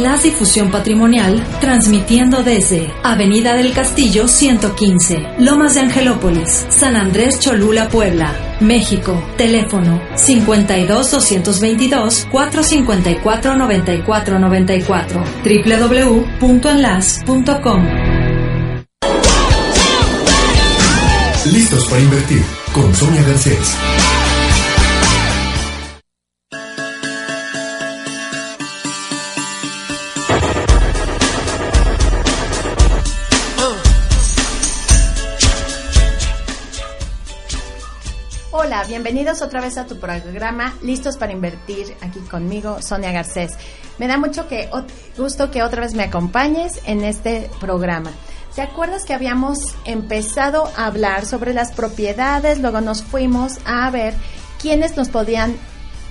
Enlace 0.00 0.28
y 0.28 0.30
Difusión 0.30 0.70
Patrimonial, 0.70 1.44
transmitiendo 1.60 2.42
desde 2.42 2.90
Avenida 3.02 3.54
del 3.54 3.74
Castillo 3.74 4.28
115, 4.28 5.34
Lomas 5.40 5.74
de 5.74 5.80
Angelópolis, 5.80 6.64
San 6.70 6.96
Andrés 6.96 7.38
Cholula, 7.38 7.90
Puebla, 7.90 8.32
México. 8.60 9.22
Teléfono 9.36 10.00
52 10.14 11.10
222 11.10 12.26
454 12.32 13.56
9494 13.56 15.22
www.enlace.com. 16.40 17.86
Listos 21.52 21.84
para 21.90 22.00
invertir 22.00 22.42
con 22.72 22.94
Sonia 22.94 23.22
Garcés. 23.22 23.76
Hola, 38.70 38.84
bienvenidos 38.84 39.42
otra 39.42 39.60
vez 39.60 39.76
a 39.78 39.86
tu 39.86 39.98
programa 39.98 40.76
Listos 40.80 41.16
para 41.16 41.32
Invertir, 41.32 41.92
aquí 42.02 42.20
conmigo, 42.20 42.80
Sonia 42.80 43.10
Garcés. 43.10 43.50
Me 43.98 44.06
da 44.06 44.16
mucho 44.16 44.46
que, 44.46 44.70
gusto 45.18 45.50
que 45.50 45.64
otra 45.64 45.80
vez 45.80 45.92
me 45.94 46.04
acompañes 46.04 46.80
en 46.84 47.02
este 47.02 47.50
programa. 47.58 48.12
¿Te 48.54 48.62
acuerdas 48.62 49.04
que 49.04 49.12
habíamos 49.12 49.58
empezado 49.84 50.70
a 50.76 50.86
hablar 50.86 51.26
sobre 51.26 51.52
las 51.52 51.72
propiedades? 51.72 52.60
Luego 52.60 52.80
nos 52.80 53.02
fuimos 53.02 53.58
a 53.64 53.90
ver 53.90 54.14
quiénes 54.62 54.96
nos 54.96 55.08
podían 55.08 55.56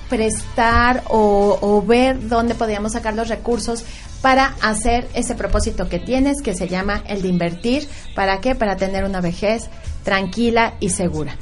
prestar 0.10 1.04
o, 1.08 1.58
o 1.62 1.82
ver 1.82 2.28
dónde 2.28 2.56
podíamos 2.56 2.92
sacar 2.92 3.14
los 3.14 3.30
recursos 3.30 3.86
para 4.22 4.58
hacer 4.62 5.08
ese 5.14 5.34
propósito 5.34 5.88
que 5.88 6.00
tienes, 6.00 6.42
que 6.42 6.54
se 6.54 6.68
llama 6.68 7.06
el 7.08 7.22
de 7.22 7.30
invertir. 7.30 7.88
¿Para 8.16 8.42
qué? 8.42 8.54
Para 8.54 8.76
tener 8.76 9.06
una 9.06 9.22
vejez 9.22 9.70
tranquila 10.04 10.74
y 10.82 10.90
segura. 10.90 11.38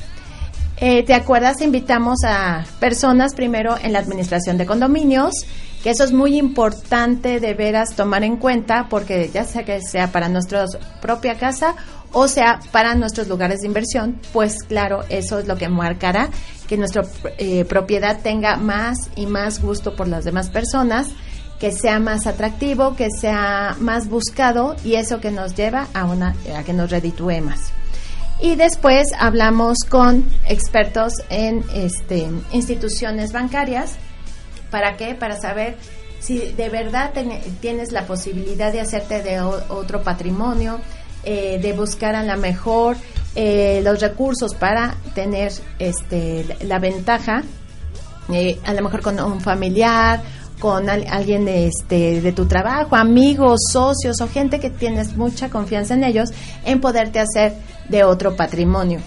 Eh, 0.79 1.03
¿Te 1.03 1.15
acuerdas? 1.15 1.61
Invitamos 1.61 2.19
a 2.23 2.63
personas 2.79 3.33
primero 3.33 3.75
en 3.81 3.93
la 3.93 3.99
administración 3.99 4.57
de 4.57 4.67
condominios, 4.67 5.33
que 5.81 5.89
eso 5.89 6.03
es 6.03 6.13
muy 6.13 6.37
importante 6.37 7.39
de 7.39 7.53
veras 7.55 7.95
tomar 7.95 8.23
en 8.23 8.37
cuenta, 8.37 8.87
porque 8.89 9.29
ya 9.33 9.43
sea 9.43 9.65
que 9.65 9.81
sea 9.81 10.11
para 10.11 10.29
nuestra 10.29 10.65
propia 11.01 11.35
casa 11.35 11.75
o 12.11 12.27
sea 12.27 12.59
para 12.71 12.95
nuestros 12.95 13.27
lugares 13.27 13.61
de 13.61 13.67
inversión, 13.67 14.19
pues 14.33 14.63
claro, 14.63 15.03
eso 15.09 15.39
es 15.39 15.47
lo 15.47 15.57
que 15.57 15.67
marcará 15.67 16.29
que 16.67 16.77
nuestra 16.77 17.03
eh, 17.37 17.65
propiedad 17.65 18.19
tenga 18.21 18.57
más 18.57 19.09
y 19.15 19.25
más 19.25 19.61
gusto 19.61 19.95
por 19.95 20.07
las 20.07 20.25
demás 20.25 20.49
personas, 20.49 21.07
que 21.59 21.71
sea 21.71 21.99
más 21.99 22.27
atractivo, 22.27 22.95
que 22.95 23.07
sea 23.09 23.75
más 23.79 24.09
buscado 24.09 24.75
y 24.83 24.95
eso 24.95 25.19
que 25.21 25.31
nos 25.31 25.55
lleva 25.55 25.87
a, 25.93 26.05
una, 26.05 26.35
a 26.55 26.63
que 26.63 26.73
nos 26.73 26.91
reditúe 26.91 27.41
más. 27.41 27.71
Y 28.39 28.55
después 28.55 29.07
hablamos 29.17 29.79
con 29.89 30.29
expertos 30.47 31.13
en 31.29 31.63
este, 31.73 32.27
instituciones 32.51 33.31
bancarias. 33.31 33.95
¿Para 34.69 34.95
qué? 34.95 35.15
Para 35.15 35.39
saber 35.39 35.75
si 36.19 36.39
de 36.39 36.69
verdad 36.69 37.11
tienes 37.61 37.91
la 37.91 38.05
posibilidad 38.05 38.71
de 38.71 38.81
hacerte 38.81 39.23
de 39.23 39.39
otro 39.41 40.03
patrimonio, 40.03 40.79
eh, 41.23 41.59
de 41.61 41.73
buscar 41.73 42.15
a 42.15 42.23
la 42.23 42.37
mejor 42.37 42.95
eh, 43.35 43.81
los 43.83 43.99
recursos 43.99 44.53
para 44.53 44.95
tener 45.15 45.51
este, 45.79 46.45
la 46.63 46.79
ventaja, 46.79 47.43
eh, 48.31 48.59
a 48.65 48.73
lo 48.73 48.83
mejor 48.83 49.01
con 49.01 49.19
un 49.19 49.41
familiar, 49.41 50.21
con 50.59 50.89
alguien 50.89 51.45
de, 51.45 51.67
este, 51.67 52.21
de 52.21 52.31
tu 52.31 52.47
trabajo, 52.47 52.95
amigos, 52.95 53.59
socios 53.71 54.21
o 54.21 54.27
gente 54.27 54.59
que 54.59 54.69
tienes 54.69 55.15
mucha 55.15 55.49
confianza 55.49 55.93
en 55.93 56.03
ellos, 56.03 56.29
en 56.65 56.81
poderte 56.81 57.19
hacer 57.19 57.53
de 57.89 58.03
otro 58.03 58.35
patrimonio. 58.35 58.99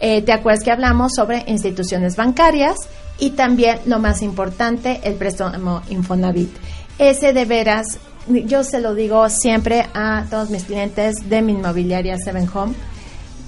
Eh, 0.00 0.22
¿Te 0.22 0.32
acuerdas 0.32 0.62
que 0.62 0.70
hablamos 0.70 1.12
sobre 1.14 1.44
instituciones 1.46 2.16
bancarias 2.16 2.76
y 3.18 3.30
también 3.30 3.78
lo 3.86 3.98
más 3.98 4.22
importante, 4.22 5.00
el 5.02 5.14
préstamo 5.14 5.82
Infonavit? 5.88 6.50
Ese 6.98 7.32
de 7.32 7.44
veras, 7.44 7.98
yo 8.28 8.62
se 8.62 8.80
lo 8.80 8.94
digo 8.94 9.28
siempre 9.28 9.86
a 9.94 10.24
todos 10.30 10.50
mis 10.50 10.64
clientes 10.64 11.28
de 11.28 11.42
mi 11.42 11.52
inmobiliaria 11.52 12.16
Seven 12.18 12.48
Home. 12.54 12.74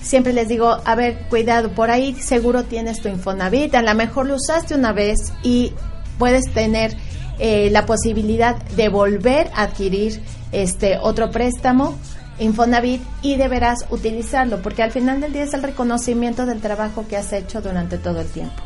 Siempre 0.03 0.33
les 0.33 0.49
digo, 0.49 0.79
a 0.85 0.95
ver, 0.95 1.27
cuidado, 1.29 1.73
por 1.73 1.91
ahí 1.91 2.15
seguro 2.15 2.65
tienes 2.65 3.01
tu 3.01 3.09
Infonavit, 3.09 3.75
a 3.75 3.83
lo 3.83 3.95
mejor 3.95 4.27
lo 4.27 4.37
usaste 4.37 4.75
una 4.75 4.93
vez 4.93 5.33
y 5.43 5.73
puedes 6.19 6.51
tener 6.53 6.97
eh, 7.39 7.71
la 7.71 7.87
posibilidad 7.87 8.57
de 8.57 8.89
volver 8.89 9.51
a 9.55 9.63
adquirir 9.63 10.21
este 10.53 10.99
otro 11.01 11.31
préstamo 11.31 11.97
Infonavit 12.41 13.03
y 13.23 13.37
deberás 13.37 13.87
utilizarlo 13.91 14.61
porque 14.63 14.83
al 14.83 14.91
final 14.91 15.21
del 15.21 15.33
día 15.33 15.45
es 15.45 15.55
el 15.55 15.63
reconocimiento 15.63 16.47
del 16.47 16.61
trabajo 16.61 17.07
que 17.07 17.17
has 17.17 17.33
hecho 17.33 17.61
durante 17.61 17.99
todo 17.99 18.21
el 18.21 18.29
tiempo. 18.29 18.63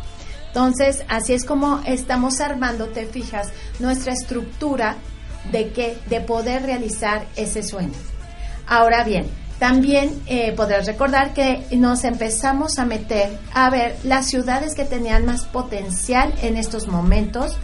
Entonces, 0.47 1.05
así 1.09 1.35
es 1.35 1.45
como 1.45 1.81
estamos 1.85 2.41
armando, 2.41 2.87
te 2.87 3.07
fijas, 3.07 3.49
nuestra 3.81 4.13
estructura 4.13 4.97
de 5.51 5.71
que 5.71 5.99
de 6.09 6.21
poder 6.21 6.63
realizar 6.63 7.27
ese 7.35 7.63
sueño. 7.63 7.93
Ahora 8.67 9.03
bien, 9.05 9.27
también 9.59 10.23
eh, 10.27 10.53
podrás 10.53 10.87
recordar 10.87 11.35
que 11.35 11.65
nos 11.73 12.05
empezamos 12.05 12.79
a 12.79 12.85
meter 12.85 13.37
a 13.53 13.71
ver 13.71 13.97
las 14.05 14.27
ciudades 14.27 14.75
que 14.75 14.85
tenían 14.85 15.27
más 15.27 15.45
potencial 15.45 16.33
en 16.43 16.57
estos 16.57 16.87
momentos 16.87 17.57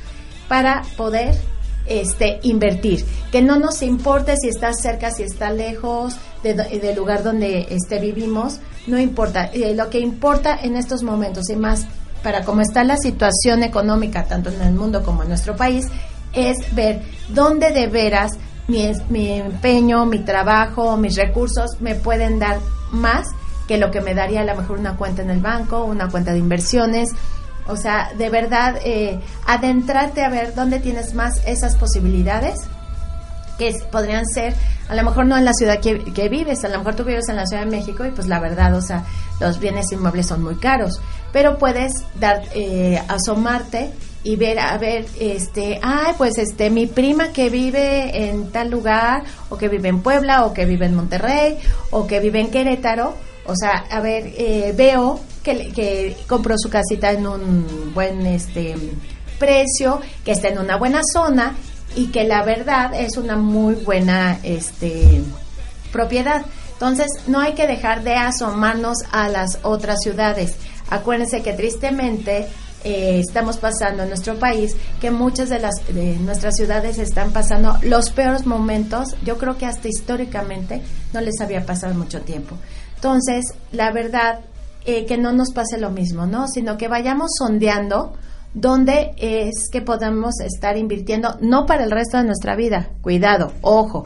para 0.49 0.83
poder 0.97 1.37
este, 1.87 2.41
invertir. 2.43 3.05
Que 3.33 3.43
no 3.43 3.59
nos 3.59 3.83
importe 3.83 4.35
si 4.37 4.49
está 4.49 4.73
cerca, 4.73 5.11
si 5.11 5.23
está 5.23 5.51
lejos 5.53 6.17
del 6.43 6.97
lugar 6.97 7.23
donde 7.23 7.67
este, 7.71 8.01
vivimos, 8.01 8.61
no 8.87 8.99
importa. 8.99 9.51
Eh, 9.53 9.75
lo 9.75 9.91
que 9.91 10.01
importa 10.01 10.59
en 10.63 10.77
estos 10.77 11.03
momentos 11.03 11.51
y 11.51 11.57
más 11.57 11.87
para 12.23 12.45
cómo 12.45 12.61
está 12.61 12.85
la 12.85 12.97
situación 12.97 13.63
económica, 13.63 14.25
tanto 14.25 14.51
en 14.51 14.61
el 14.61 14.75
mundo 14.75 15.03
como 15.03 15.23
en 15.23 15.29
nuestro 15.29 15.57
país, 15.57 15.87
es 16.33 16.57
ver 16.75 17.03
dónde 17.29 17.73
de 17.73 17.87
veras 17.87 18.33
mi, 18.69 18.91
mi 19.09 19.33
empeño, 19.33 20.07
mi 20.07 20.21
trabajo, 20.21 20.97
mis 20.97 21.17
recursos 21.17 21.81
me 21.81 21.95
pueden 21.95 22.39
dar 22.39 22.59
más 22.93 23.27
que 23.67 23.79
lo 23.79 23.91
que 23.91 24.01
me 24.01 24.15
daría 24.15 24.41
a 24.41 24.45
lo 24.45 24.57
mejor 24.57 24.79
una 24.79 24.97
cuenta 24.97 25.23
en 25.23 25.31
el 25.31 25.41
banco, 25.41 25.85
una 25.85 26.09
cuenta 26.09 26.33
de 26.33 26.39
inversiones, 26.39 27.11
o 27.71 27.77
sea, 27.77 28.13
de 28.17 28.29
verdad, 28.29 28.77
eh, 28.85 29.19
adentrarte 29.47 30.23
a 30.23 30.29
ver 30.29 30.55
dónde 30.55 30.81
tienes 30.81 31.15
más 31.15 31.41
esas 31.47 31.77
posibilidades 31.77 32.59
que 33.59 33.73
podrían 33.93 34.27
ser, 34.27 34.55
a 34.89 34.95
lo 34.95 35.03
mejor 35.03 35.27
no 35.27 35.37
en 35.37 35.45
la 35.45 35.53
ciudad 35.53 35.81
que, 35.81 36.03
que, 36.13 36.29
vives, 36.29 36.65
a 36.65 36.69
lo 36.69 36.79
mejor 36.79 36.97
tú 36.97 37.05
vives 37.05 37.29
en 37.29 37.37
la 37.37 37.47
Ciudad 37.47 37.65
de 37.65 37.71
México 37.71 38.07
y 38.07 38.11
pues 38.11 38.27
la 38.27 38.41
verdad, 38.41 38.75
o 38.75 38.81
sea, 38.81 39.05
los 39.39 39.61
bienes 39.61 39.93
inmuebles 39.93 40.27
son 40.27 40.43
muy 40.43 40.57
caros, 40.57 41.01
pero 41.31 41.59
puedes 41.59 41.93
dar, 42.19 42.43
eh, 42.55 43.01
asomarte 43.07 43.91
y 44.23 44.37
ver, 44.37 44.59
a 44.59 44.77
ver, 44.79 45.07
este, 45.19 45.79
ay, 45.83 46.15
pues 46.17 46.39
este, 46.39 46.71
mi 46.71 46.87
prima 46.87 47.33
que 47.33 47.51
vive 47.51 48.29
en 48.29 48.51
tal 48.51 48.71
lugar, 48.71 49.25
o 49.49 49.57
que 49.57 49.69
vive 49.69 49.89
en 49.89 50.03
Puebla, 50.03 50.45
o 50.45 50.53
que 50.53 50.65
vive 50.65 50.87
en 50.87 50.95
Monterrey, 50.95 51.59
o 51.91 52.07
que 52.07 52.21
vive 52.21 52.41
en 52.41 52.51
Querétaro, 52.51 53.15
o 53.47 53.55
sea, 53.57 53.85
a 53.91 54.01
ver, 54.01 54.33
eh, 54.37 54.75
veo 54.77 55.21
que, 55.43 55.73
que 55.73 56.17
compró 56.27 56.57
su 56.59 56.69
casita 56.69 57.13
en 57.13 57.27
un 57.27 57.93
buen 57.95 58.27
este 58.27 58.77
precio, 59.39 60.01
que 60.25 60.33
está 60.33 60.49
en 60.49 60.59
una 60.59 60.77
buena 60.77 61.01
zona 61.13 61.57
y 61.97 62.09
que 62.09 62.25
la 62.25 62.45
verdad 62.45 62.95
es 62.95 63.17
una 63.17 63.37
muy 63.37 63.75
buena 63.75 64.39
este 64.43 65.23
propiedad. 65.93 66.45
Entonces, 66.73 67.09
no 67.27 67.41
hay 67.41 67.55
que 67.55 67.67
dejar 67.67 68.05
de 68.05 68.15
asomarnos 68.15 68.99
a 69.13 69.29
las 69.29 69.59
otras 69.63 69.99
ciudades. 70.03 70.57
Acuérdense 70.89 71.43
que 71.43 71.53
tristemente 71.53 72.47
eh, 72.85 73.21
estamos 73.21 73.59
pasando 73.59 74.05
en 74.05 74.09
nuestro 74.09 74.39
país 74.39 74.75
que 75.01 75.11
muchas 75.11 75.51
de 75.51 75.59
las 75.59 75.75
de 75.89 76.17
nuestras 76.17 76.57
ciudades 76.57 76.99
están 76.99 77.33
pasando 77.33 77.77
los 77.83 78.11
peores 78.11 78.47
momentos. 78.47 79.09
Yo 79.25 79.37
creo 79.37 79.59
que 79.59 79.67
hasta 79.67 79.89
históricamente 79.89 80.81
no 81.13 81.21
les 81.21 81.41
había 81.41 81.67
pasado 81.67 81.95
mucho 81.95 82.23
tiempo. 82.23 82.57
Entonces, 82.95 83.45
la 83.73 83.93
verdad, 83.93 84.41
eh, 84.85 85.07
que 85.07 85.19
no 85.19 85.33
nos 85.33 85.53
pase 85.53 85.79
lo 85.79 85.91
mismo, 85.91 86.27
¿no? 86.27 86.49
Sino 86.49 86.77
que 86.77 86.89
vayamos 86.89 87.31
sondeando 87.39 88.15
donde 88.53 89.13
es 89.17 89.69
que 89.71 89.81
podemos 89.81 90.41
estar 90.41 90.77
invirtiendo, 90.77 91.37
no 91.41 91.67
para 91.67 91.85
el 91.85 91.91
resto 91.91 92.17
de 92.17 92.25
nuestra 92.25 92.57
vida, 92.57 92.89
cuidado, 93.01 93.53
ojo, 93.61 94.05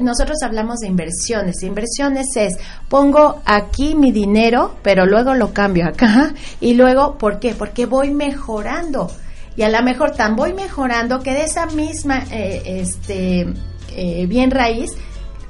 nosotros 0.00 0.38
hablamos 0.44 0.78
de 0.78 0.86
inversiones, 0.86 1.62
inversiones 1.62 2.26
es, 2.36 2.56
pongo 2.88 3.42
aquí 3.44 3.96
mi 3.96 4.12
dinero, 4.12 4.76
pero 4.82 5.06
luego 5.06 5.34
lo 5.34 5.52
cambio 5.52 5.86
acá, 5.88 6.34
y 6.60 6.74
luego, 6.74 7.18
¿por 7.18 7.40
qué? 7.40 7.54
Porque 7.54 7.86
voy 7.86 8.12
mejorando, 8.12 9.10
y 9.56 9.62
a 9.62 9.68
lo 9.68 9.82
mejor 9.82 10.12
tan 10.12 10.36
voy 10.36 10.54
mejorando 10.54 11.18
que 11.20 11.32
de 11.32 11.44
esa 11.44 11.66
misma, 11.66 12.24
eh, 12.30 12.62
este, 12.66 13.52
eh, 13.96 14.26
bien 14.26 14.52
raíz, 14.52 14.92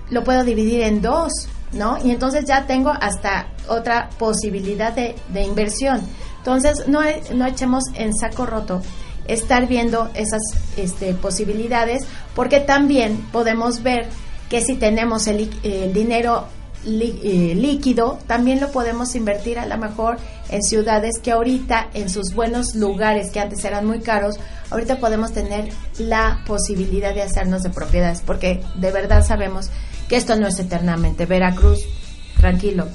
lo 0.08 0.24
puedo 0.24 0.44
dividir 0.44 0.80
en 0.80 1.02
dos, 1.02 1.30
¿no? 1.72 1.98
Y 2.04 2.10
entonces 2.10 2.44
ya 2.46 2.66
tengo 2.66 2.90
hasta 2.90 3.46
otra 3.68 4.10
posibilidad 4.18 4.92
de, 4.92 5.14
de 5.28 5.42
inversión. 5.42 6.00
Entonces, 6.38 6.88
no, 6.88 7.00
no 7.34 7.46
echemos 7.46 7.84
en 7.94 8.14
saco 8.14 8.46
roto 8.46 8.82
estar 9.28 9.66
viendo 9.66 10.10
esas 10.14 10.42
este, 10.76 11.14
posibilidades, 11.14 12.04
porque 12.34 12.60
también 12.60 13.16
podemos 13.32 13.82
ver 13.82 14.08
que 14.48 14.62
si 14.62 14.74
tenemos 14.74 15.28
el, 15.28 15.48
dinero 15.92 16.46
eh, 16.84 17.54
líquido, 17.54 18.18
también 18.26 18.60
lo 18.60 18.72
podemos 18.72 19.14
invertir 19.14 19.58
a 19.58 19.66
lo 19.66 19.78
mejor 19.78 20.16
en 20.48 20.62
ciudades 20.62 21.20
que 21.22 21.30
ahorita, 21.30 21.90
en 21.94 22.10
sus 22.10 22.34
buenos 22.34 22.74
lugares 22.74 23.30
que 23.30 23.38
antes 23.38 23.64
eran 23.64 23.86
muy 23.86 24.00
caros, 24.00 24.36
ahorita 24.70 24.98
podemos 24.98 25.32
tener 25.32 25.68
la 25.98 26.42
posibilidad 26.46 27.14
de 27.14 27.22
hacernos 27.22 27.62
de 27.62 27.70
propiedades, 27.70 28.22
porque 28.26 28.60
de 28.76 28.90
verdad 28.90 29.24
sabemos 29.24 29.70
esto 30.16 30.36
no 30.36 30.46
es 30.46 30.58
eternamente. 30.58 31.26
Veracruz, 31.26 31.80
tranquilo, 32.36 32.86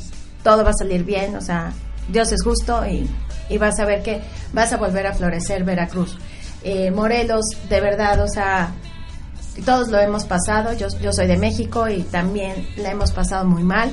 todo 0.43 0.63
va 0.63 0.71
a 0.71 0.73
salir 0.73 1.03
bien, 1.03 1.35
o 1.35 1.41
sea, 1.41 1.73
Dios 2.09 2.31
es 2.31 2.43
justo 2.43 2.85
y 2.85 3.09
y 3.49 3.57
vas 3.57 3.79
a 3.79 3.85
ver 3.85 4.01
que 4.03 4.21
vas 4.53 4.73
a 4.73 4.77
volver 4.77 5.07
a 5.07 5.13
florecer 5.13 5.63
Veracruz. 5.63 6.17
Eh, 6.63 6.91
Morelos, 6.91 7.45
de 7.69 7.81
verdad, 7.81 8.19
o 8.21 8.27
sea, 8.27 8.71
todos 9.65 9.89
lo 9.89 9.99
hemos 9.99 10.25
pasado, 10.25 10.73
yo, 10.73 10.87
yo 11.01 11.11
soy 11.13 11.27
de 11.27 11.37
México 11.37 11.87
y 11.87 12.01
también 12.03 12.67
la 12.77 12.91
hemos 12.91 13.11
pasado 13.11 13.45
muy 13.45 13.63
mal. 13.63 13.91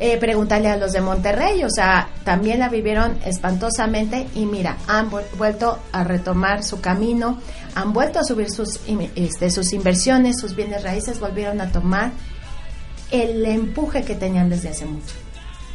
Eh, 0.00 0.16
pregúntale 0.16 0.68
a 0.68 0.76
los 0.76 0.92
de 0.92 1.00
Monterrey, 1.00 1.64
o 1.64 1.70
sea, 1.70 2.08
también 2.24 2.60
la 2.60 2.68
vivieron 2.68 3.18
espantosamente 3.24 4.28
y 4.36 4.46
mira, 4.46 4.76
han 4.86 5.10
vuelto 5.10 5.80
a 5.90 6.04
retomar 6.04 6.62
su 6.62 6.80
camino, 6.80 7.38
han 7.74 7.92
vuelto 7.92 8.20
a 8.20 8.24
subir 8.24 8.48
sus, 8.48 8.80
este, 9.16 9.50
sus 9.50 9.72
inversiones, 9.72 10.38
sus 10.40 10.54
bienes 10.54 10.84
raíces, 10.84 11.18
volvieron 11.18 11.60
a 11.60 11.72
tomar 11.72 12.12
el 13.10 13.44
empuje 13.46 14.02
que 14.02 14.14
tenían 14.14 14.48
desde 14.48 14.70
hace 14.70 14.86
mucho. 14.86 15.14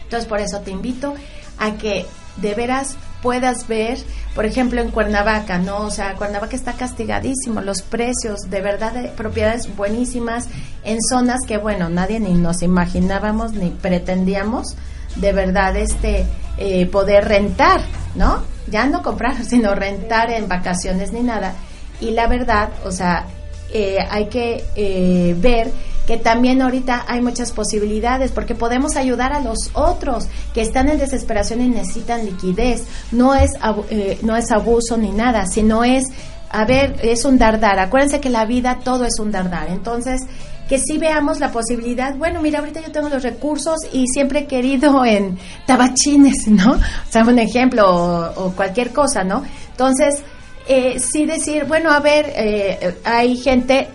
Entonces, 0.04 0.28
por 0.28 0.40
eso 0.40 0.60
te 0.62 0.72
invito 0.72 1.14
a 1.58 1.72
que 1.74 2.06
de 2.38 2.54
veras 2.56 2.98
puedas 3.22 3.68
ver, 3.68 3.98
por 4.36 4.46
ejemplo, 4.46 4.82
en 4.82 4.92
Cuernavaca, 4.92 5.58
¿no? 5.58 5.78
O 5.78 5.92
sea, 5.92 6.16
Cuernavaca 6.16 6.56
está 6.56 6.74
castigadísimo, 6.74 7.62
los 7.62 7.82
precios, 7.82 8.42
de 8.50 8.62
verdad, 8.62 8.94
de 8.94 9.08
propiedades 9.10 9.74
buenísimas 9.76 10.48
en 10.84 10.98
zonas 11.02 11.40
que, 11.48 11.58
bueno, 11.58 11.90
nadie 11.90 12.20
ni 12.20 12.34
nos 12.34 12.62
imaginábamos 12.62 13.54
ni 13.54 13.70
pretendíamos 13.70 14.76
de 15.16 15.32
verdad 15.32 15.76
este 15.78 16.26
eh, 16.58 16.86
poder 16.88 17.28
rentar, 17.28 17.82
¿no? 18.16 18.44
Ya 18.68 18.86
no 18.86 19.02
comprar, 19.02 19.44
sino 19.50 19.74
rentar 19.76 20.32
en 20.32 20.48
vacaciones 20.48 21.12
ni 21.14 21.22
nada. 21.22 21.54
Y 22.02 22.12
la 22.12 22.28
verdad, 22.28 22.70
o 22.84 22.92
sea, 22.92 23.26
eh, 23.72 23.98
hay 24.10 24.28
que 24.28 24.66
eh, 24.76 25.36
ver 25.38 25.72
que 26.08 26.18
también 26.18 26.62
ahorita 26.62 27.06
hay 27.08 27.22
muchas 27.22 27.52
posibilidades 27.52 28.32
porque 28.32 28.56
podemos 28.56 28.96
ayudar 28.96 29.34
a 29.34 29.40
los 29.40 29.72
otros 29.74 30.28
que 30.54 30.62
están 30.62 30.90
en 30.90 31.00
desesperación 31.00 31.62
y 31.62 31.70
necesitan 31.70 32.26
liquidez. 32.26 32.86
No 33.12 33.34
es, 33.34 33.52
eh, 33.90 34.20
no 34.22 34.36
es 34.36 34.52
abuso 34.52 34.98
ni 34.98 35.12
nada, 35.12 35.46
sino 35.46 35.84
es, 35.84 36.04
a 36.50 36.66
ver, 36.66 36.98
es 37.02 37.24
un 37.26 37.38
dardar. 37.38 37.80
Acuérdense 37.80 38.20
que 38.20 38.30
la 38.30 38.46
vida 38.46 38.80
todo 38.84 39.06
es 39.06 39.18
un 39.20 39.32
dardar. 39.32 39.70
Entonces, 39.70 40.22
que 40.68 40.78
sí 40.78 40.98
veamos 40.98 41.40
la 41.40 41.52
posibilidad, 41.52 42.16
bueno, 42.16 42.42
mira, 42.42 42.60
ahorita 42.60 42.82
yo 42.82 42.92
tengo 42.92 43.10
los 43.10 43.24
recursos 43.24 43.80
y 43.92 44.08
siempre 44.08 44.40
he 44.40 44.46
querido 44.46 45.06
en 45.06 45.38
tabachines, 45.66 46.48
¿no? 46.48 46.74
O 46.74 47.12
sea, 47.12 47.24
un 47.24 47.40
ejemplo 47.40 48.34
o, 48.36 48.52
cualquier 48.54 48.92
cosa, 48.92 49.24
¿no? 49.24 49.44
Entonces, 49.72 50.22
eh, 50.68 51.00
sí 51.00 51.26
decir, 51.26 51.66
bueno, 51.66 51.92
a 51.92 52.00
ver, 52.00 52.32
eh, 52.36 52.98
hay 53.04 53.38
gente 53.38 53.90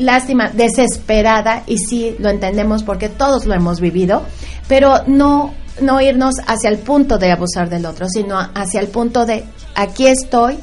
lástima, 0.00 0.50
desesperada, 0.50 1.62
y 1.66 1.78
sí 1.78 2.16
lo 2.18 2.28
entendemos 2.28 2.82
porque 2.82 3.08
todos 3.08 3.46
lo 3.46 3.54
hemos 3.54 3.80
vivido, 3.80 4.22
pero 4.66 5.04
no, 5.06 5.54
no 5.80 6.00
irnos 6.00 6.34
hacia 6.46 6.70
el 6.70 6.78
punto 6.78 7.18
de 7.18 7.30
abusar 7.30 7.68
del 7.68 7.86
otro, 7.86 8.08
sino 8.08 8.38
hacia 8.38 8.80
el 8.80 8.88
punto 8.88 9.26
de 9.26 9.44
aquí 9.74 10.06
estoy 10.06 10.58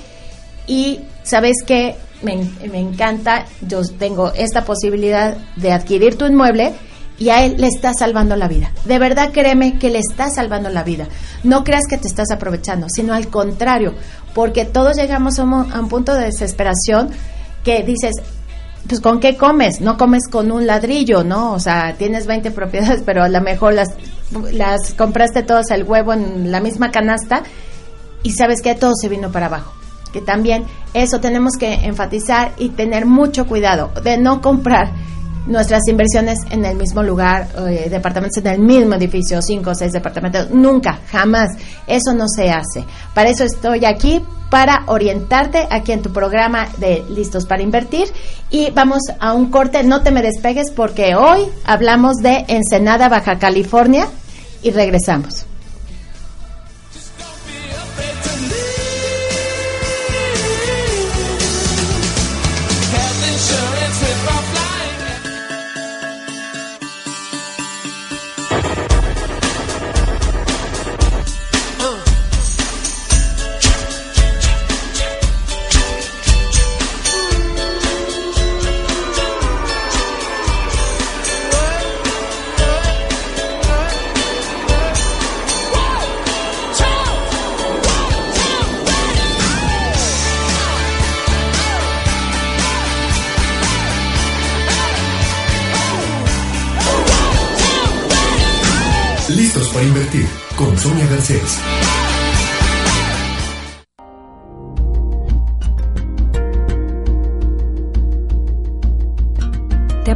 y 0.68 1.00
sabes 1.24 1.58
que 1.66 1.96
me, 2.22 2.50
me 2.70 2.80
encanta, 2.80 3.46
yo 3.62 3.82
tengo 3.98 4.34
esta 4.34 4.66
posibilidad 4.66 5.38
de 5.56 5.72
adquirir 5.72 6.18
tu 6.18 6.26
inmueble 6.26 6.74
y 7.20 7.30
a 7.30 7.44
él 7.44 7.56
le 7.58 7.68
está 7.68 7.94
salvando 7.94 8.36
la 8.36 8.48
vida. 8.48 8.72
De 8.86 9.00
verdad 9.00 9.32
créeme 9.32 9.80
que 9.80 9.90
le 9.90 10.00
está 10.00 10.30
salvando 10.30 10.70
la 10.70 10.84
vida. 10.84 11.08
No 11.44 11.64
creas 11.64 11.84
que 11.90 11.98
te 11.98 12.08
estás 12.08 12.32
aprovechando, 12.32 12.88
sino 12.90 13.14
al 13.14 13.28
contrario, 13.28 13.94
porque 14.34 14.66
todos 14.66 14.98
llegamos 14.98 15.40
a 15.40 15.44
un 15.44 15.90
punto 15.90 16.14
de 16.14 16.26
desesperación 16.26 17.10
que 17.64 17.84
dices, 17.84 18.14
pues 18.88 19.02
con 19.02 19.20
qué 19.20 19.36
comes, 19.36 19.82
no 19.82 19.98
comes 19.98 20.28
con 20.30 20.52
un 20.52 20.68
ladrillo, 20.68 21.24
¿no? 21.24 21.54
O 21.54 21.60
sea, 21.60 21.96
tienes 21.98 22.28
20 22.28 22.52
propiedades, 22.52 23.04
pero 23.06 23.24
a 23.24 23.30
lo 23.30 23.42
mejor 23.42 23.74
las, 23.74 23.90
las 24.52 24.94
compraste 24.94 25.44
todas 25.44 25.72
el 25.72 25.84
huevo 25.84 26.14
en 26.14 26.52
la 26.52 26.60
misma 26.60 26.92
canasta 26.92 27.44
y 28.24 28.32
sabes 28.32 28.62
que 28.62 28.76
todo 28.76 28.94
se 28.96 29.10
vino 29.10 29.32
para 29.32 29.48
abajo. 29.48 29.74
Que 30.14 30.22
también 30.22 30.66
eso 30.94 31.20
tenemos 31.20 31.54
que 31.60 31.74
enfatizar 31.74 32.54
y 32.58 32.70
tener 32.70 33.06
mucho 33.06 33.46
cuidado 33.46 33.92
de 34.04 34.18
no 34.18 34.42
comprar 34.42 34.92
nuestras 35.48 35.82
inversiones 35.88 36.40
en 36.50 36.66
el 36.66 36.76
mismo 36.76 37.02
lugar, 37.02 37.48
eh, 37.68 37.88
departamentos 37.90 38.38
en 38.44 38.48
el 38.48 38.60
mismo 38.60 38.96
edificio, 38.96 39.42
cinco 39.42 39.72
o 39.72 39.76
seis 39.76 39.94
departamentos, 39.94 40.50
nunca, 40.52 41.00
jamás. 41.10 41.52
Eso 41.88 42.14
no 42.14 42.28
se 42.28 42.50
hace. 42.50 42.84
Para 43.14 43.30
eso 43.30 43.44
estoy 43.44 43.86
aquí, 43.86 44.22
para 44.50 44.84
orientarte 44.88 45.68
aquí 45.70 45.92
en 45.92 46.02
tu 46.02 46.12
programa 46.12 46.68
de 46.78 47.04
Listos 47.10 47.46
para 47.46 47.62
Invertir. 47.62 48.08
Y 48.50 48.72
vamos 48.72 49.02
a 49.20 49.34
un 49.34 49.50
corte, 49.50 49.84
no 49.84 50.02
te 50.02 50.12
me 50.12 50.22
despegues 50.22 50.72
porque 50.72 51.16
hoy 51.16 51.42
hablamos 51.66 52.18
de 52.18 52.46
Ensenada, 52.48 53.10
Baja 53.10 53.40
California 53.40 54.08
y 54.62 54.72
regresamos. 54.72 55.46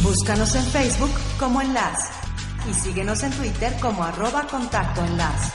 Búscanos 0.03 0.55
en 0.55 0.63
Facebook 0.63 1.11
como 1.37 1.61
Enlace 1.61 2.20
y 2.69 2.73
síguenos 2.73 3.23
en 3.23 3.31
Twitter 3.31 3.73
como 3.81 4.03
arroba 4.03 4.45
contacto 4.47 5.03
enlace. 5.03 5.51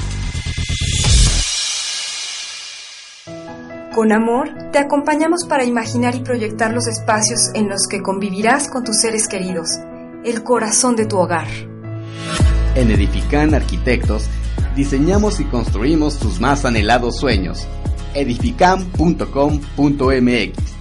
Con 3.94 4.10
amor, 4.12 4.50
te 4.72 4.78
acompañamos 4.78 5.44
para 5.48 5.64
imaginar 5.64 6.14
y 6.14 6.20
proyectar 6.20 6.74
los 6.74 6.86
espacios 6.86 7.40
en 7.54 7.70
los 7.70 7.86
que 7.88 8.02
convivirás 8.02 8.68
con 8.68 8.84
tus 8.84 9.00
seres 9.00 9.26
queridos, 9.26 9.70
el 10.22 10.44
corazón 10.44 10.96
de 10.96 11.06
tu 11.06 11.16
hogar. 11.16 11.48
En 12.74 12.90
Edifican 12.90 13.54
Arquitectos, 13.54 14.28
diseñamos 14.74 15.40
y 15.40 15.46
construimos 15.46 16.18
tus 16.18 16.40
más 16.40 16.66
anhelados 16.66 17.18
sueños. 17.18 17.66
edifican.com.mx 18.12 20.75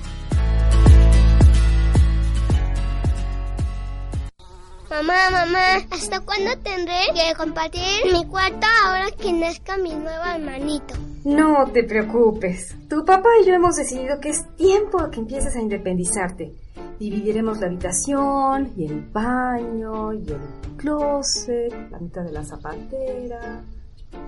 Mamá, 4.95 5.29
mamá, 5.29 5.85
¿hasta 5.91 6.21
cuándo 6.21 6.57
tendré 6.63 6.95
que 7.13 7.35
compartir 7.35 8.13
mi 8.13 8.25
cuarto 8.27 8.65
ahora 8.85 9.07
que 9.11 9.33
nazca 9.33 9.77
mi 9.77 9.89
nuevo 9.89 10.23
hermanito? 10.23 10.93
No 11.25 11.69
te 11.73 11.83
preocupes. 11.83 12.73
Tu 12.87 13.03
papá 13.03 13.27
y 13.41 13.45
yo 13.45 13.55
hemos 13.55 13.75
decidido 13.75 14.21
que 14.21 14.29
es 14.29 14.45
tiempo 14.55 15.09
que 15.11 15.19
empieces 15.19 15.53
a 15.57 15.59
independizarte. 15.59 16.53
Dividiremos 16.97 17.59
la 17.59 17.67
habitación 17.67 18.71
y 18.77 18.85
el 18.85 19.01
baño 19.01 20.13
y 20.13 20.31
el 20.31 20.77
closet, 20.77 21.73
la 21.91 21.99
mitad 21.99 22.23
de 22.23 22.31
la 22.31 22.45
zapatera. 22.45 23.65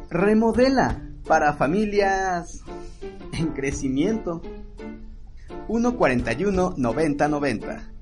Remodela 0.10 1.02
para 1.26 1.54
familias 1.54 2.60
en 3.32 3.54
crecimiento. 3.54 4.42
141 5.68 6.74
90 6.76 7.28
90 7.30 7.97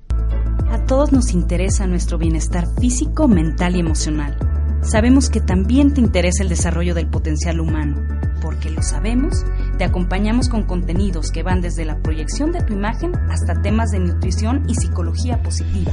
a 0.76 0.84
todos 0.84 1.10
nos 1.10 1.32
interesa 1.32 1.86
nuestro 1.86 2.18
bienestar 2.18 2.66
físico, 2.78 3.28
mental 3.28 3.76
y 3.76 3.80
emocional. 3.80 4.36
Sabemos 4.82 5.30
que 5.30 5.40
también 5.40 5.94
te 5.94 6.02
interesa 6.02 6.42
el 6.42 6.50
desarrollo 6.50 6.94
del 6.94 7.08
potencial 7.08 7.60
humano. 7.60 8.06
Porque 8.42 8.68
lo 8.68 8.82
sabemos, 8.82 9.42
te 9.78 9.84
acompañamos 9.84 10.50
con 10.50 10.64
contenidos 10.64 11.30
que 11.30 11.42
van 11.42 11.62
desde 11.62 11.86
la 11.86 12.02
proyección 12.02 12.52
de 12.52 12.62
tu 12.62 12.74
imagen 12.74 13.14
hasta 13.30 13.62
temas 13.62 13.90
de 13.90 14.00
nutrición 14.00 14.68
y 14.68 14.74
psicología 14.74 15.42
positiva. 15.42 15.92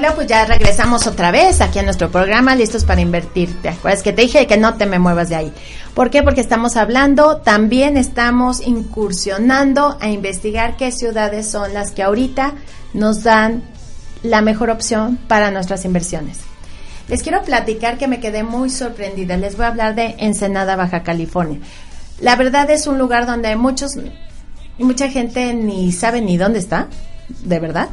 Hola, 0.00 0.14
pues 0.14 0.28
ya 0.28 0.46
regresamos 0.46 1.06
otra 1.06 1.30
vez 1.30 1.60
aquí 1.60 1.78
a 1.78 1.82
nuestro 1.82 2.10
programa, 2.10 2.56
listos 2.56 2.84
para 2.84 3.02
invertir. 3.02 3.60
¿Te 3.60 3.68
acuerdas 3.68 4.02
que 4.02 4.14
te 4.14 4.22
dije 4.22 4.46
que 4.46 4.56
no 4.56 4.72
te 4.78 4.86
me 4.86 4.98
muevas 4.98 5.28
de 5.28 5.36
ahí? 5.36 5.52
¿Por 5.92 6.08
qué? 6.08 6.22
Porque 6.22 6.40
estamos 6.40 6.78
hablando, 6.78 7.36
también 7.42 7.98
estamos 7.98 8.66
incursionando 8.66 9.98
a 10.00 10.08
investigar 10.08 10.78
qué 10.78 10.90
ciudades 10.90 11.50
son 11.50 11.74
las 11.74 11.92
que 11.92 12.02
ahorita 12.02 12.54
nos 12.94 13.24
dan 13.24 13.62
la 14.22 14.40
mejor 14.40 14.70
opción 14.70 15.18
para 15.28 15.50
nuestras 15.50 15.84
inversiones. 15.84 16.38
Les 17.08 17.22
quiero 17.22 17.42
platicar 17.42 17.98
que 17.98 18.08
me 18.08 18.20
quedé 18.20 18.42
muy 18.42 18.70
sorprendida. 18.70 19.36
Les 19.36 19.58
voy 19.58 19.66
a 19.66 19.68
hablar 19.68 19.94
de 19.94 20.14
Ensenada, 20.18 20.76
Baja 20.76 21.02
California. 21.02 21.58
La 22.22 22.36
verdad 22.36 22.70
es 22.70 22.86
un 22.86 22.96
lugar 22.96 23.26
donde 23.26 23.54
muchos, 23.54 23.98
mucha 24.78 25.10
gente 25.10 25.52
ni 25.52 25.92
sabe 25.92 26.22
ni 26.22 26.38
dónde 26.38 26.58
está, 26.58 26.88
de 27.44 27.60
verdad 27.60 27.90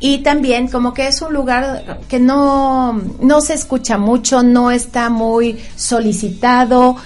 y 0.00 0.18
también 0.18 0.68
como 0.68 0.94
que 0.94 1.06
es 1.06 1.20
un 1.20 1.34
lugar 1.34 1.98
que 2.08 2.18
no, 2.18 2.94
no 2.94 3.40
se 3.42 3.54
escucha 3.54 3.98
mucho, 3.98 4.42
no 4.42 4.70
está 4.70 5.10
muy 5.10 5.58
solicitado 5.76 6.96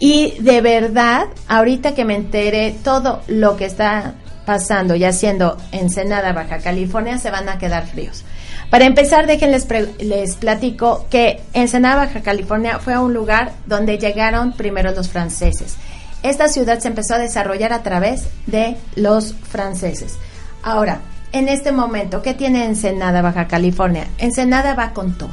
y 0.00 0.32
de 0.40 0.60
verdad, 0.62 1.26
ahorita 1.46 1.94
que 1.94 2.06
me 2.06 2.16
enteré 2.16 2.74
todo 2.82 3.20
lo 3.28 3.56
que 3.56 3.66
está 3.66 4.14
pasando 4.46 4.96
y 4.96 5.04
haciendo 5.04 5.58
Ensenada, 5.70 6.32
Baja 6.32 6.58
California, 6.58 7.18
se 7.18 7.30
van 7.30 7.48
a 7.48 7.58
quedar 7.58 7.86
fríos. 7.86 8.24
Para 8.70 8.86
empezar, 8.86 9.26
déjenles 9.26 9.66
les 10.00 10.36
platico 10.36 11.06
que 11.10 11.40
Ensenada, 11.52 12.06
Baja 12.06 12.22
California 12.22 12.78
fue 12.78 12.96
un 12.98 13.12
lugar 13.12 13.52
donde 13.66 13.98
llegaron 13.98 14.52
primero 14.54 14.90
los 14.92 15.10
franceses. 15.10 15.76
Esta 16.22 16.48
ciudad 16.48 16.78
se 16.78 16.88
empezó 16.88 17.14
a 17.14 17.18
desarrollar 17.18 17.72
a 17.72 17.82
través 17.82 18.24
de 18.46 18.76
los 18.96 19.34
franceses. 19.34 20.18
Ahora, 20.62 21.00
en 21.32 21.48
este 21.48 21.72
momento, 21.72 22.22
¿qué 22.22 22.34
tiene 22.34 22.64
Ensenada, 22.64 23.22
Baja 23.22 23.46
California? 23.46 24.08
Ensenada 24.18 24.74
va 24.74 24.92
con 24.92 25.16
todo. 25.16 25.30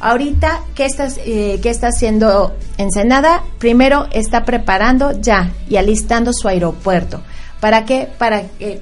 Ahorita, 0.00 0.60
¿qué 0.74 0.84
está, 0.84 1.08
eh, 1.24 1.60
¿qué 1.62 1.70
está 1.70 1.88
haciendo 1.88 2.54
Ensenada? 2.78 3.42
Primero 3.58 4.08
está 4.12 4.44
preparando 4.44 5.12
ya 5.20 5.50
y 5.68 5.76
alistando 5.76 6.32
su 6.32 6.48
aeropuerto. 6.48 7.22
¿Para 7.60 7.84
qué? 7.84 8.08
Para 8.18 8.42
que 8.42 8.80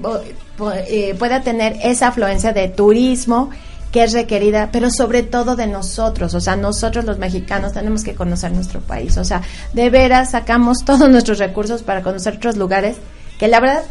eh, 0.87 1.15
pueda 1.17 1.41
tener 1.41 1.77
esa 1.83 2.09
afluencia 2.09 2.51
de 2.51 2.67
turismo 2.67 3.51
que 3.93 4.03
es 4.03 4.11
requerida, 4.11 4.69
pero 4.71 4.89
sobre 4.89 5.21
todo 5.21 5.55
de 5.55 5.67
nosotros, 5.67 6.33
o 6.33 6.41
sea, 6.41 6.55
nosotros 6.55 7.05
los 7.05 7.19
mexicanos 7.19 7.73
tenemos 7.73 8.03
que 8.03 8.15
conocer 8.15 8.51
nuestro 8.51 8.81
país, 8.81 9.17
o 9.17 9.23
sea, 9.23 9.43
de 9.73 9.91
veras 9.91 10.31
sacamos 10.31 10.79
todos 10.85 11.07
nuestros 11.09 11.37
recursos 11.37 11.83
para 11.83 12.01
conocer 12.01 12.37
otros 12.37 12.57
lugares, 12.57 12.97
que 13.37 13.47
la 13.47 13.59
verdad, 13.59 13.83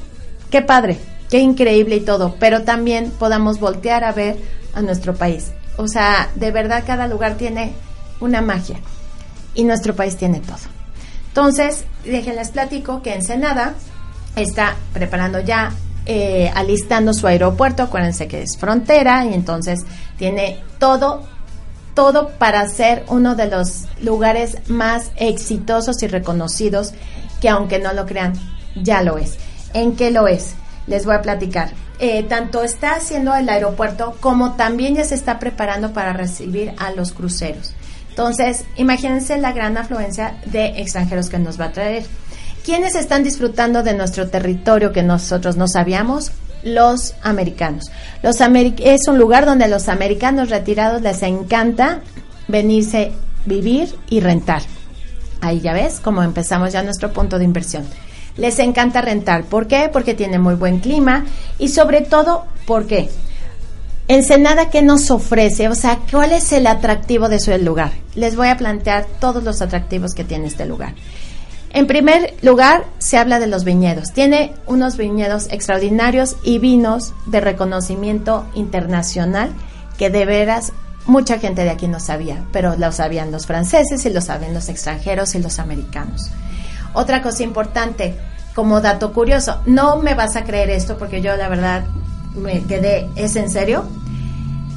qué 0.51 0.61
padre, 0.61 0.99
qué 1.33 1.39
increíble 1.39 1.97
y 1.97 2.01
todo, 2.01 2.37
pero 2.39 2.65
también 2.65 3.11
podamos 3.19 3.59
voltear 3.59 4.05
a 4.05 4.13
ver 4.13 4.37
a 4.75 4.83
nuestro 4.83 5.15
país. 5.15 5.53
O 5.79 5.89
sea, 5.89 6.29
de 6.35 6.51
verdad 6.51 6.85
cada 6.87 7.07
lugar 7.07 7.39
tiene 7.39 7.73
una 8.21 8.43
magia 8.43 8.77
y 9.55 9.65
nuestro 9.65 9.97
país 9.97 10.19
tiene 10.19 10.41
todo. 10.41 10.59
Entonces, 11.29 11.87
déjenles 12.05 12.51
platico 12.51 13.01
que 13.01 13.15
Ensenada 13.15 13.77
está 14.37 14.77
preparando 14.93 15.41
ya, 15.41 15.73
eh, 16.05 16.53
alistando 16.55 17.15
su 17.15 17.27
aeropuerto, 17.27 17.85
acuérdense 17.85 18.29
que 18.29 18.43
es 18.43 18.59
frontera 18.59 19.25
y 19.25 19.33
entonces 19.33 19.87
tiene 20.19 20.61
todo, 20.79 21.23
todo 21.95 22.29
para 22.37 22.69
ser 22.69 23.07
uno 23.09 23.37
de 23.37 23.47
los 23.47 23.87
lugares 24.03 24.59
más 24.69 25.13
exitosos 25.17 26.03
y 26.03 26.09
reconocidos 26.09 26.93
que 27.41 27.49
aunque 27.49 27.79
no 27.79 27.95
lo 27.95 28.05
crean, 28.05 28.35
ya 28.77 29.01
lo 29.01 29.17
es. 29.17 29.39
¿En 29.73 29.97
qué 29.97 30.11
lo 30.11 30.29
es? 30.29 30.57
Les 30.87 31.05
voy 31.05 31.15
a 31.15 31.23
platicar. 31.23 31.71
Eh, 31.99 32.25
tanto 32.25 32.63
está 32.63 32.97
haciendo 32.97 33.35
el 33.35 33.49
aeropuerto 33.49 34.17
como 34.21 34.55
también 34.55 34.97
ya 34.97 35.05
se 35.05 35.15
está 35.15 35.39
preparando 35.39 35.93
para 35.93 36.13
recibir 36.13 36.75
a 36.79 36.91
los 36.91 37.13
cruceros. 37.13 37.75
Entonces, 38.09 38.65
imagínense 38.77 39.39
la 39.39 39.53
gran 39.53 39.77
afluencia 39.77 40.37
de 40.47 40.81
extranjeros 40.81 41.31
que 41.31 41.39
nos 41.39 41.61
va 41.61 41.67
a 41.67 41.73
traer. 41.73 42.05
¿Quiénes 42.65 42.95
están 42.95 43.23
disfrutando 43.23 43.83
de 43.83 43.95
nuestro 43.95 44.29
territorio 44.29 44.93
que 44.93 45.03
nosotros 45.03 45.57
no 45.57 45.67
sabíamos? 45.67 46.33
Los 46.63 47.15
americanos. 47.23 47.91
Los 48.23 48.41
es 48.41 49.09
un 49.09 49.19
lugar 49.19 49.47
donde 49.47 49.67
los 49.67 49.89
americanos 49.89 50.51
retirados 50.51 51.03
les 51.03 51.23
encanta 51.23 52.01
venirse, 52.49 53.13
vivir 53.47 53.95
y 54.09 54.21
rentar. 54.21 54.63
Ahí 55.41 55.61
ya 55.61 55.73
ves 55.73 56.01
cómo 56.01 56.23
empezamos 56.23 56.73
ya 56.73 56.83
nuestro 56.83 57.13
punto 57.13 57.39
de 57.39 57.45
inversión 57.45 57.85
les 58.37 58.59
encanta 58.59 59.03
rentar. 59.03 59.45
¿Por 59.45 59.67
qué? 59.67 59.91
Porque 59.93 60.15
tiene 60.15 60.39
muy 60.39 60.55
buen 60.55 60.81
clima 60.81 61.25
y 61.59 61.69
sobre 61.69 62.01
todo, 62.01 62.45
¿por 62.67 62.87
qué? 62.87 63.09
Ensenada, 64.09 64.69
¿qué 64.71 64.83
nos 64.83 65.11
ofrece? 65.11 65.69
O 65.69 65.75
sea, 65.75 65.99
¿cuál 66.11 66.33
es 66.33 66.53
el 66.53 66.67
atractivo 66.67 67.29
de 67.29 67.39
su 67.39 67.57
lugar? 67.59 67.93
Les 68.15 68.37
voy 68.37 68.49
a 68.49 68.57
plantear 68.57 69.07
todos 69.21 69.43
los 69.43 69.63
atractivos 69.63 70.13
que 70.15 70.25
tiene 70.25 70.49
este 70.49 70.67
lugar. 70.67 70.95
En 71.71 71.87
primer 71.87 72.35
lugar, 72.43 72.85
se 72.99 73.17
habla 73.17 73.39
de 73.39 73.47
los 73.47 73.65
viñedos. 73.65 74.13
Tiene 74.13 74.53
unos 74.67 74.99
viñedos 74.99 75.49
extraordinarios 75.51 76.37
y 76.43 76.59
vinos 76.59 77.15
de 77.27 77.41
reconocimiento 77.41 78.45
internacional 78.55 79.51
que 79.97 80.11
de 80.11 80.27
veras 80.27 80.73
mucha 81.07 81.39
gente 81.39 81.65
de 81.65 81.71
aquí 81.71 81.89
no 81.89 81.99
sabía, 81.99 82.45
pero 82.53 82.77
lo 82.77 82.93
sabían 82.93 83.33
los 83.33 83.47
franceses 83.47 84.05
y 84.05 84.11
lo 84.11 84.21
saben 84.21 84.53
los 84.53 84.69
extranjeros 84.69 85.35
y 85.35 85.39
los 85.39 85.59
americanos. 85.59 86.31
Otra 86.95 87.23
cosa 87.23 87.43
importante, 87.43 88.15
como 88.55 88.81
dato 88.81 89.13
curioso, 89.13 89.61
no 89.67 89.97
me 89.97 90.15
vas 90.15 90.37
a 90.37 90.45
creer 90.45 90.71
esto 90.71 90.97
porque 90.99 91.23
yo 91.23 91.37
la 91.37 91.49
verdad 91.49 91.85
me 92.35 92.63
quedé, 92.65 93.09
¿es 93.17 93.37
en 93.37 93.51
serio? 93.51 93.85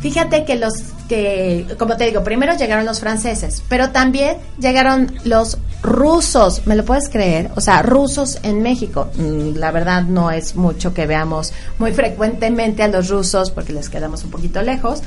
Fíjate 0.01 0.45
que 0.45 0.55
los 0.55 0.73
que, 1.07 1.67
como 1.77 1.97
te 1.97 2.05
digo, 2.05 2.23
primero 2.23 2.55
llegaron 2.55 2.85
los 2.85 2.99
franceses, 2.99 3.63
pero 3.67 3.89
también 3.89 4.37
llegaron 4.59 5.15
los 5.23 5.57
rusos, 5.81 6.65
¿me 6.65 6.75
lo 6.75 6.85
puedes 6.85 7.09
creer? 7.09 7.51
O 7.55 7.61
sea, 7.61 7.81
rusos 7.81 8.39
en 8.43 8.61
México. 8.61 9.09
Mm, 9.15 9.55
la 9.55 9.71
verdad 9.71 10.03
no 10.03 10.31
es 10.31 10.55
mucho 10.55 10.93
que 10.93 11.05
veamos 11.05 11.53
muy 11.79 11.91
frecuentemente 11.93 12.83
a 12.83 12.87
los 12.87 13.09
rusos 13.09 13.51
porque 13.51 13.73
les 13.73 13.89
quedamos 13.89 14.23
un 14.23 14.31
poquito 14.31 14.61
lejos. 14.61 15.01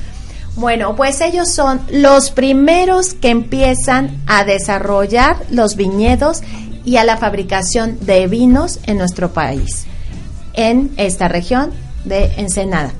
Bueno, 0.56 0.96
pues 0.96 1.20
ellos 1.20 1.48
son 1.48 1.80
los 1.90 2.32
primeros 2.32 3.14
que 3.14 3.30
empiezan 3.30 4.20
a 4.26 4.44
desarrollar 4.44 5.36
los 5.50 5.76
viñedos 5.76 6.42
y 6.88 6.96
a 6.96 7.04
la 7.04 7.18
fabricación 7.18 7.98
de 8.00 8.26
vinos 8.28 8.80
en 8.84 8.96
nuestro 8.96 9.34
país, 9.34 9.84
en 10.54 10.90
esta 10.96 11.28
región 11.28 11.70
de 12.06 12.32
Ensenada. 12.38 12.92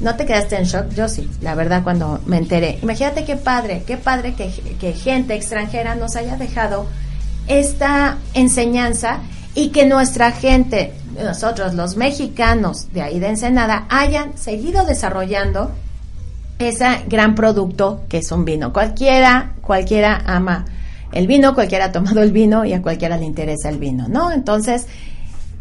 ¿No 0.00 0.16
te 0.16 0.24
quedaste 0.24 0.56
en 0.56 0.64
shock? 0.64 0.88
Yo 0.94 1.08
sí, 1.08 1.28
la 1.42 1.54
verdad, 1.54 1.82
cuando 1.82 2.22
me 2.24 2.38
enteré. 2.38 2.78
Imagínate 2.82 3.26
qué 3.26 3.36
padre, 3.36 3.82
qué 3.86 3.98
padre 3.98 4.32
que, 4.32 4.48
que 4.80 4.94
gente 4.94 5.34
extranjera 5.34 5.94
nos 5.94 6.16
haya 6.16 6.38
dejado 6.38 6.86
esta 7.46 8.16
enseñanza 8.32 9.18
y 9.54 9.68
que 9.68 9.84
nuestra 9.84 10.32
gente, 10.32 10.94
nosotros 11.22 11.74
los 11.74 11.98
mexicanos 11.98 12.94
de 12.94 13.02
ahí 13.02 13.20
de 13.20 13.28
Ensenada, 13.28 13.84
hayan 13.90 14.38
seguido 14.38 14.86
desarrollando 14.86 15.70
ese 16.58 17.04
gran 17.08 17.34
producto 17.34 18.04
que 18.08 18.18
es 18.18 18.32
un 18.32 18.46
vino. 18.46 18.72
Cualquiera, 18.72 19.52
cualquiera 19.60 20.22
ama 20.24 20.64
el 21.14 21.26
vino, 21.26 21.54
cualquiera 21.54 21.86
ha 21.86 21.92
tomado 21.92 22.22
el 22.22 22.32
vino 22.32 22.64
y 22.64 22.72
a 22.72 22.82
cualquiera 22.82 23.16
le 23.16 23.24
interesa 23.24 23.68
el 23.68 23.78
vino, 23.78 24.08
¿no? 24.08 24.32
Entonces, 24.32 24.86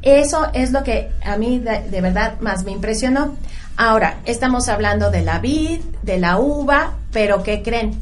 eso 0.02 0.48
es 0.54 0.72
lo 0.72 0.84
que 0.84 1.12
a 1.24 1.38
mí 1.38 1.60
de, 1.60 2.02
verdad 2.02 2.40
más 2.42 2.66
me 2.66 2.72
impresionó. 2.72 3.36
Ahora, 3.78 4.20
estamos 4.26 4.68
hablando 4.68 5.12
de 5.12 5.22
la 5.22 5.40
vid, 5.40 5.80
de 6.02 6.18
la 6.18 6.40
uva, 6.40 6.96
pero 7.12 7.44
¿qué 7.44 7.62
creen? 7.62 7.98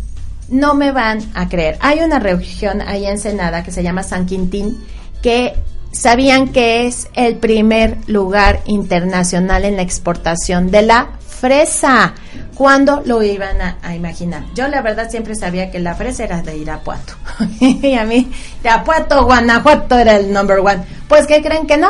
No 0.49 0.73
me 0.73 0.91
van 0.91 1.19
a 1.33 1.49
creer. 1.49 1.77
Hay 1.81 1.99
una 1.99 2.19
región 2.19 2.81
ahí 2.81 3.05
en 3.05 3.19
Senada 3.19 3.63
que 3.63 3.71
se 3.71 3.83
llama 3.83 4.03
San 4.03 4.25
Quintín, 4.25 4.83
que 5.21 5.53
sabían 5.91 6.49
que 6.49 6.87
es 6.87 7.09
el 7.13 7.37
primer 7.37 7.97
lugar 8.07 8.61
internacional 8.65 9.65
en 9.65 9.75
la 9.75 9.81
exportación 9.81 10.71
de 10.71 10.81
la 10.83 11.09
fresa. 11.41 12.13
¿Cuándo 12.55 13.01
lo 13.05 13.23
iban 13.23 13.57
a, 13.61 13.95
imaginar? 13.95 14.43
Yo 14.53 14.67
la 14.67 14.81
verdad 14.81 15.09
siempre 15.09 15.35
sabía 15.35 15.71
que 15.71 15.79
la 15.79 15.95
fresa 15.95 16.23
era 16.23 16.41
de 16.41 16.57
Irapuato. 16.57 17.13
y 17.59 17.95
a 17.95 18.05
mí, 18.05 18.31
Irapuato, 18.63 19.25
Guanajuato 19.25 19.97
era 19.97 20.17
el 20.17 20.31
number 20.31 20.59
one. 20.59 20.83
Pues 21.07 21.25
¿qué 21.27 21.41
creen 21.41 21.65
que 21.65 21.77
no? 21.77 21.89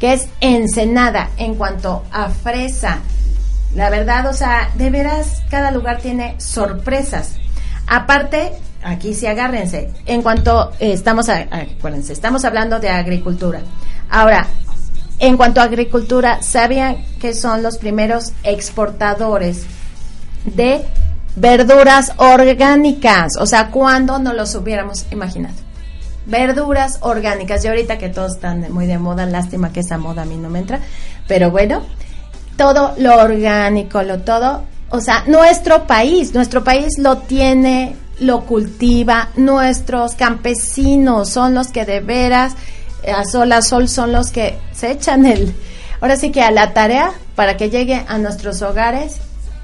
Que 0.00 0.14
es 0.14 0.28
Ensenada 0.40 1.30
en 1.36 1.54
cuanto 1.54 2.04
a 2.10 2.28
fresa. 2.30 2.98
La 3.74 3.88
verdad, 3.88 4.26
o 4.26 4.32
sea, 4.32 4.70
de 4.74 4.90
veras, 4.90 5.42
cada 5.48 5.70
lugar 5.70 5.98
tiene 5.98 6.34
sorpresas. 6.38 7.36
Aparte, 7.86 8.52
aquí 8.82 9.14
sí 9.14 9.26
agárrense. 9.26 9.90
En 10.06 10.22
cuanto 10.22 10.72
eh, 10.78 10.92
estamos, 10.92 11.28
acuérdense, 11.28 12.12
estamos 12.12 12.44
hablando 12.44 12.80
de 12.80 12.88
agricultura. 12.88 13.60
Ahora, 14.10 14.46
en 15.18 15.36
cuanto 15.36 15.60
a 15.60 15.64
agricultura, 15.64 16.42
¿sabían 16.42 16.96
que 17.20 17.34
son 17.34 17.62
los 17.62 17.78
primeros 17.78 18.32
exportadores 18.42 19.64
de 20.44 20.84
verduras 21.36 22.12
orgánicas? 22.16 23.36
O 23.38 23.46
sea, 23.46 23.70
¿cuándo 23.70 24.18
no 24.18 24.32
los 24.32 24.54
hubiéramos 24.54 25.06
imaginado? 25.12 25.54
Verduras 26.26 26.98
orgánicas. 27.00 27.64
Y 27.64 27.68
ahorita 27.68 27.98
que 27.98 28.08
todos 28.08 28.34
están 28.34 28.72
muy 28.72 28.86
de 28.86 28.98
moda, 28.98 29.24
lástima 29.26 29.72
que 29.72 29.80
esa 29.80 29.96
moda 29.96 30.22
a 30.22 30.24
mí 30.24 30.36
no 30.36 30.50
me 30.50 30.58
entra. 30.58 30.80
Pero 31.28 31.50
bueno, 31.50 31.82
todo 32.56 32.94
lo 32.98 33.16
orgánico, 33.16 34.02
lo 34.02 34.22
todo. 34.22 34.64
O 34.90 35.00
sea, 35.00 35.24
nuestro 35.26 35.86
país, 35.86 36.34
nuestro 36.34 36.62
país 36.64 36.98
lo 36.98 37.18
tiene, 37.18 37.96
lo 38.20 38.44
cultiva, 38.46 39.30
nuestros 39.36 40.14
campesinos 40.14 41.30
son 41.30 41.54
los 41.54 41.68
que 41.68 41.84
de 41.84 42.00
veras 42.00 42.54
a 43.12 43.24
sol 43.24 43.50
a 43.52 43.62
sol 43.62 43.88
son 43.88 44.12
los 44.12 44.30
que 44.30 44.58
se 44.72 44.92
echan 44.92 45.26
el, 45.26 45.54
ahora 46.00 46.16
sí 46.16 46.30
que 46.30 46.42
a 46.42 46.50
la 46.50 46.72
tarea 46.72 47.12
para 47.34 47.56
que 47.56 47.70
llegue 47.70 48.04
a 48.06 48.18
nuestros 48.18 48.62
hogares 48.62 49.16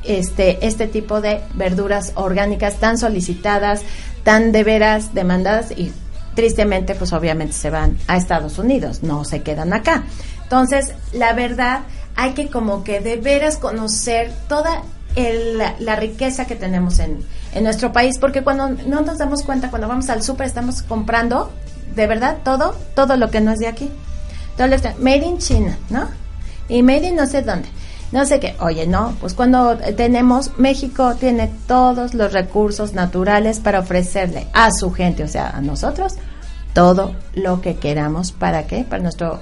este, 0.04 0.66
este 0.66 0.86
tipo 0.86 1.20
de 1.20 1.40
verduras 1.54 2.12
orgánicas 2.14 2.76
tan 2.76 2.98
solicitadas, 2.98 3.82
tan 4.24 4.52
de 4.52 4.64
veras 4.64 5.14
demandadas 5.14 5.70
y 5.70 5.92
tristemente 6.34 6.94
pues 6.94 7.12
obviamente 7.12 7.52
se 7.52 7.70
van 7.70 7.98
a 8.06 8.16
Estados 8.16 8.58
Unidos, 8.58 9.02
no 9.02 9.24
se 9.24 9.42
quedan 9.42 9.72
acá. 9.72 10.04
Entonces, 10.42 10.94
la 11.12 11.32
verdad, 11.32 11.80
hay 12.16 12.32
que 12.32 12.48
como 12.48 12.84
que 12.84 13.00
de 13.00 13.16
veras 13.16 13.58
conocer 13.58 14.32
toda 14.48 14.82
la, 15.16 15.96
riqueza 15.96 16.46
que 16.46 16.54
tenemos 16.54 17.00
en, 17.00 17.18
en 17.54 17.64
nuestro 17.64 17.92
país, 17.92 18.18
porque 18.18 18.42
cuando 18.42 18.68
no 18.68 19.00
nos 19.00 19.18
damos 19.18 19.42
cuenta, 19.42 19.70
cuando 19.70 19.88
vamos 19.88 20.08
al 20.10 20.22
súper 20.22 20.46
estamos 20.46 20.82
comprando 20.82 21.50
de 21.94 22.06
verdad 22.06 22.38
todo, 22.44 22.76
todo 22.94 23.16
lo 23.16 23.30
que 23.30 23.40
no 23.40 23.52
es 23.52 23.58
de 23.58 23.66
aquí. 23.66 23.90
Todo 24.56 24.66
está 24.68 24.94
made 24.98 25.24
in 25.24 25.38
China, 25.38 25.78
¿no? 25.90 26.08
Y 26.68 26.82
made 26.82 27.08
in 27.08 27.16
no 27.16 27.26
sé 27.26 27.42
dónde. 27.42 27.68
No 28.10 28.24
sé 28.24 28.40
qué. 28.40 28.56
Oye, 28.60 28.86
no, 28.86 29.14
pues 29.20 29.34
cuando 29.34 29.76
tenemos, 29.76 30.58
México 30.58 31.14
tiene 31.14 31.50
todos 31.66 32.14
los 32.14 32.32
recursos 32.32 32.94
naturales 32.94 33.60
para 33.60 33.80
ofrecerle 33.80 34.46
a 34.54 34.70
su 34.72 34.92
gente, 34.92 35.24
o 35.24 35.28
sea, 35.28 35.50
a 35.50 35.60
nosotros, 35.60 36.14
todo 36.72 37.14
lo 37.34 37.60
que 37.60 37.76
queramos. 37.76 38.32
¿Para 38.32 38.66
qué? 38.66 38.84
Para 38.84 39.02
nuestro 39.02 39.40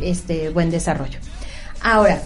este 0.00 0.50
buen 0.50 0.70
desarrollo. 0.70 1.18
Ahora, 1.82 2.20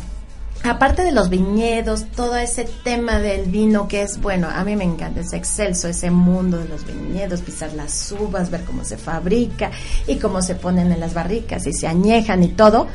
aparte 0.65 1.03
de 1.03 1.13
los 1.13 1.29
viñedos, 1.29 2.07
todo 2.15 2.37
ese 2.37 2.65
tema 2.85 3.19
del 3.19 3.51
vino 3.51 3.89
que 3.89 4.03
es, 4.03 4.21
bueno, 4.21 4.49
a 4.51 4.65
mí 4.65 4.77
me 4.77 4.85
encanta, 4.85 5.21
es 5.21 5.33
excelso 5.33 5.89
ese 5.89 6.11
mundo 6.11 6.59
de 6.59 6.69
los 6.69 6.85
viñedos, 6.85 7.43
pisar 7.43 7.73
las 7.75 8.13
uvas, 8.13 8.51
ver 8.51 8.65
cómo 8.65 8.85
se 8.85 8.97
fabrica 8.97 9.71
y 10.07 10.17
cómo 10.17 10.43
se 10.43 10.55
ponen 10.55 10.93
en 10.93 11.01
las 11.01 11.15
barricas 11.15 11.67
y 11.67 11.73
se 11.73 11.87
añejan 11.87 12.43
y 12.43 12.49
todo. 12.49 12.89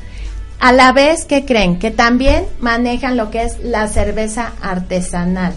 A 0.59 0.71
la 0.71 0.93
vez 0.93 1.25
que 1.25 1.45
creen 1.45 1.79
que 1.79 1.91
también 1.91 2.45
manejan 2.59 3.17
lo 3.17 3.31
que 3.31 3.43
es 3.43 3.59
la 3.63 3.87
cerveza 3.87 4.53
artesanal. 4.61 5.53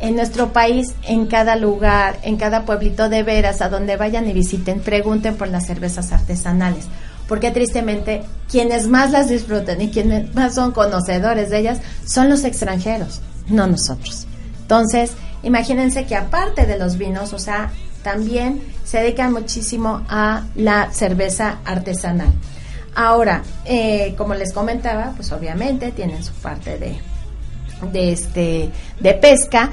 En 0.00 0.14
nuestro 0.14 0.52
país, 0.52 0.94
en 1.02 1.26
cada 1.26 1.56
lugar, 1.56 2.18
en 2.22 2.36
cada 2.36 2.64
pueblito 2.64 3.08
de 3.08 3.24
veras, 3.24 3.62
a 3.62 3.68
donde 3.68 3.96
vayan 3.96 4.28
y 4.28 4.32
visiten, 4.32 4.78
pregunten 4.78 5.34
por 5.36 5.48
las 5.48 5.66
cervezas 5.66 6.12
artesanales 6.12 6.86
porque 7.28 7.50
tristemente 7.50 8.22
quienes 8.50 8.88
más 8.88 9.12
las 9.12 9.28
disfrutan 9.28 9.80
y 9.80 9.90
quienes 9.90 10.34
más 10.34 10.54
son 10.54 10.72
conocedores 10.72 11.50
de 11.50 11.58
ellas 11.58 11.80
son 12.04 12.30
los 12.30 12.42
extranjeros, 12.44 13.20
no 13.48 13.66
nosotros. 13.66 14.26
Entonces, 14.62 15.12
imagínense 15.42 16.06
que 16.06 16.16
aparte 16.16 16.66
de 16.66 16.78
los 16.78 16.96
vinos, 16.96 17.32
o 17.34 17.38
sea, 17.38 17.70
también 18.02 18.62
se 18.84 18.98
dedican 18.98 19.32
muchísimo 19.32 20.02
a 20.08 20.44
la 20.54 20.90
cerveza 20.92 21.58
artesanal. 21.64 22.32
Ahora, 22.94 23.42
eh, 23.64 24.14
como 24.16 24.34
les 24.34 24.52
comentaba, 24.52 25.12
pues 25.14 25.30
obviamente 25.30 25.92
tienen 25.92 26.24
su 26.24 26.32
parte 26.32 26.78
de, 26.78 26.98
de, 27.92 28.12
este, 28.12 28.70
de 28.98 29.14
pesca 29.14 29.70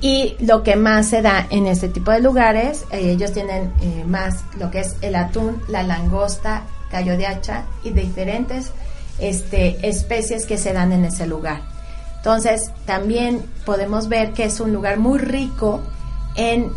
y 0.00 0.36
lo 0.40 0.62
que 0.62 0.76
más 0.76 1.08
se 1.08 1.22
da 1.22 1.46
en 1.50 1.66
este 1.66 1.88
tipo 1.88 2.10
de 2.12 2.20
lugares, 2.20 2.84
eh, 2.92 3.10
ellos 3.10 3.32
tienen 3.32 3.72
eh, 3.80 4.04
más 4.06 4.44
lo 4.58 4.70
que 4.70 4.80
es 4.80 4.96
el 5.00 5.16
atún, 5.16 5.60
la 5.68 5.82
langosta 5.82 6.62
callo 6.90 7.16
de 7.16 7.26
hacha 7.26 7.64
y 7.84 7.90
diferentes 7.90 8.72
este, 9.18 9.88
especies 9.88 10.46
que 10.46 10.58
se 10.58 10.72
dan 10.72 10.92
en 10.92 11.04
ese 11.04 11.26
lugar. 11.26 11.62
Entonces, 12.16 12.70
también 12.84 13.42
podemos 13.64 14.08
ver 14.08 14.32
que 14.32 14.44
es 14.44 14.60
un 14.60 14.72
lugar 14.72 14.98
muy 14.98 15.18
rico 15.18 15.82
en 16.36 16.70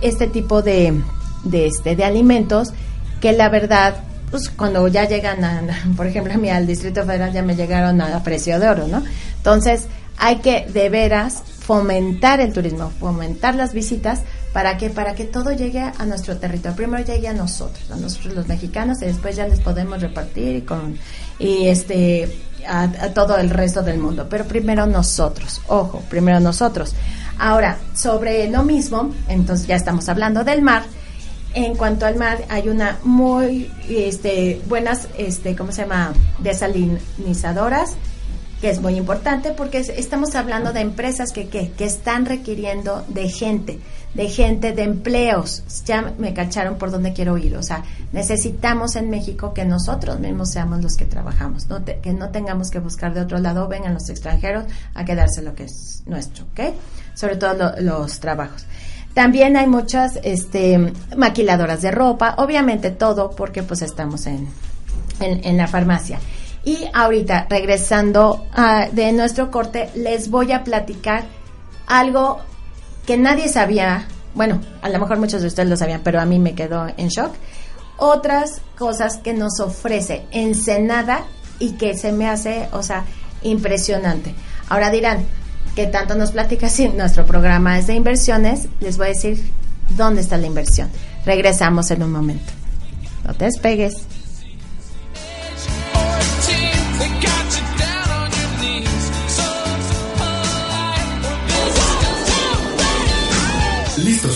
este 0.00 0.26
tipo 0.26 0.62
de, 0.62 1.00
de, 1.44 1.66
este, 1.66 1.96
de 1.96 2.04
alimentos 2.04 2.72
que 3.20 3.32
la 3.32 3.48
verdad, 3.48 3.94
pues 4.30 4.50
cuando 4.50 4.86
ya 4.88 5.06
llegan, 5.06 5.44
a, 5.44 5.62
por 5.96 6.06
ejemplo, 6.06 6.34
a 6.34 6.36
mí 6.36 6.50
al 6.50 6.66
Distrito 6.66 7.04
Federal 7.04 7.32
ya 7.32 7.42
me 7.42 7.54
llegaron 7.54 8.00
a 8.00 8.22
precio 8.22 8.58
de 8.58 8.68
oro, 8.68 8.88
¿no? 8.88 9.02
Entonces, 9.36 9.86
hay 10.18 10.36
que 10.36 10.66
de 10.66 10.88
veras 10.88 11.42
fomentar 11.60 12.40
el 12.40 12.52
turismo, 12.52 12.90
fomentar 13.00 13.54
las 13.54 13.72
visitas 13.72 14.22
¿Para 14.52 14.76
qué? 14.76 14.90
Para 14.90 15.14
que 15.14 15.24
todo 15.24 15.52
llegue 15.52 15.80
a 15.80 16.04
nuestro 16.04 16.36
territorio. 16.36 16.76
Primero 16.76 17.04
llegue 17.04 17.28
a 17.28 17.32
nosotros, 17.32 17.90
a 17.90 17.96
nosotros 17.96 18.34
los 18.34 18.48
mexicanos, 18.48 19.00
y 19.00 19.06
después 19.06 19.34
ya 19.36 19.46
les 19.48 19.60
podemos 19.60 20.00
repartir 20.00 20.56
y 20.56 20.62
con 20.62 20.98
y 21.38 21.68
este 21.68 22.28
a, 22.68 22.88
todo 23.14 23.38
el 23.38 23.50
resto 23.50 23.82
del 23.82 23.98
mundo. 23.98 24.26
Pero 24.28 24.44
primero 24.44 24.86
nosotros, 24.86 25.62
ojo, 25.68 26.02
primero 26.10 26.38
nosotros. 26.40 26.94
Ahora, 27.38 27.78
sobre 27.94 28.48
lo 28.50 28.62
mismo, 28.62 29.12
entonces 29.28 29.66
ya 29.66 29.76
estamos 29.76 30.08
hablando 30.08 30.44
del 30.44 30.62
mar. 30.62 30.84
en 31.54 31.74
cuanto 31.74 32.06
al 32.06 32.16
mar, 32.16 32.46
hay 32.48 32.70
una 32.70 32.98
muy 33.04 33.70
este, 33.86 34.62
buenas, 34.68 35.08
este, 35.18 35.54
¿cómo 35.54 35.70
se 35.70 35.82
llama? 35.82 36.14
Desalinizadoras, 36.38 37.96
que 38.62 38.70
es 38.70 38.80
muy 38.80 38.94
importante 38.94 39.50
porque 39.50 39.78
estamos 39.78 40.36
hablando 40.36 40.72
de 40.72 40.82
empresas 40.82 41.32
que, 41.32 41.48
que, 41.48 41.72
que 41.72 41.84
están 41.84 42.26
requiriendo 42.26 43.04
de 43.08 43.28
gente, 43.28 43.80
de 44.14 44.28
gente, 44.28 44.72
de 44.72 44.84
empleos. 44.84 45.64
Ya 45.84 46.14
me 46.16 46.32
cacharon 46.32 46.78
por 46.78 46.92
dónde 46.92 47.12
quiero 47.12 47.36
ir. 47.36 47.56
O 47.56 47.62
sea, 47.64 47.82
necesitamos 48.12 48.94
en 48.94 49.10
México 49.10 49.52
que 49.52 49.64
nosotros 49.64 50.20
mismos 50.20 50.52
seamos 50.52 50.80
los 50.80 50.96
que 50.96 51.06
trabajamos, 51.06 51.66
¿no? 51.66 51.84
que 51.84 52.12
no 52.12 52.30
tengamos 52.30 52.70
que 52.70 52.78
buscar 52.78 53.14
de 53.14 53.22
otro 53.22 53.38
lado, 53.38 53.66
vengan 53.66 53.94
los 53.94 54.08
extranjeros 54.08 54.66
a 54.94 55.04
quedarse 55.04 55.42
lo 55.42 55.56
que 55.56 55.64
es 55.64 56.04
nuestro, 56.06 56.44
¿ok? 56.52 56.74
Sobre 57.14 57.34
todo 57.34 57.74
los 57.80 58.20
trabajos. 58.20 58.64
También 59.12 59.56
hay 59.56 59.66
muchas 59.66 60.20
este, 60.22 60.92
maquiladoras 61.16 61.82
de 61.82 61.90
ropa, 61.90 62.36
obviamente 62.38 62.92
todo 62.92 63.32
porque 63.32 63.64
pues 63.64 63.82
estamos 63.82 64.26
en, 64.26 64.46
en, 65.20 65.56
la 65.56 65.66
farmacia. 65.66 66.20
Y 66.64 66.86
ahorita, 66.92 67.46
regresando 67.50 68.46
de 68.92 69.12
nuestro 69.12 69.50
corte, 69.50 69.90
les 69.94 70.30
voy 70.30 70.52
a 70.52 70.62
platicar 70.64 71.24
algo 71.86 72.40
que 73.06 73.16
nadie 73.16 73.48
sabía, 73.48 74.06
bueno, 74.34 74.60
a 74.80 74.88
lo 74.88 75.00
mejor 75.00 75.18
muchos 75.18 75.42
de 75.42 75.48
ustedes 75.48 75.68
lo 75.68 75.76
sabían, 75.76 76.02
pero 76.04 76.20
a 76.20 76.24
mí 76.24 76.38
me 76.38 76.54
quedó 76.54 76.86
en 76.96 77.08
shock. 77.08 77.32
Otras 77.96 78.60
cosas 78.78 79.16
que 79.16 79.34
nos 79.34 79.60
ofrece 79.60 80.24
Ensenada 80.30 81.24
y 81.58 81.72
que 81.72 81.96
se 81.96 82.12
me 82.12 82.28
hace, 82.28 82.68
o 82.72 82.82
sea, 82.82 83.04
impresionante. 83.42 84.34
Ahora 84.68 84.90
dirán, 84.90 85.26
que 85.74 85.86
tanto 85.86 86.14
nos 86.14 86.32
platica 86.32 86.68
si 86.68 86.88
nuestro 86.88 87.26
programa 87.26 87.78
es 87.78 87.86
de 87.86 87.94
inversiones, 87.94 88.68
les 88.80 88.98
voy 88.98 89.06
a 89.06 89.10
decir 89.10 89.42
dónde 89.96 90.20
está 90.20 90.36
la 90.36 90.46
inversión. 90.46 90.90
Regresamos 91.24 91.90
en 91.90 92.02
un 92.02 92.12
momento. 92.12 92.52
No 93.24 93.34
te 93.34 93.46
despegues. 93.46 94.06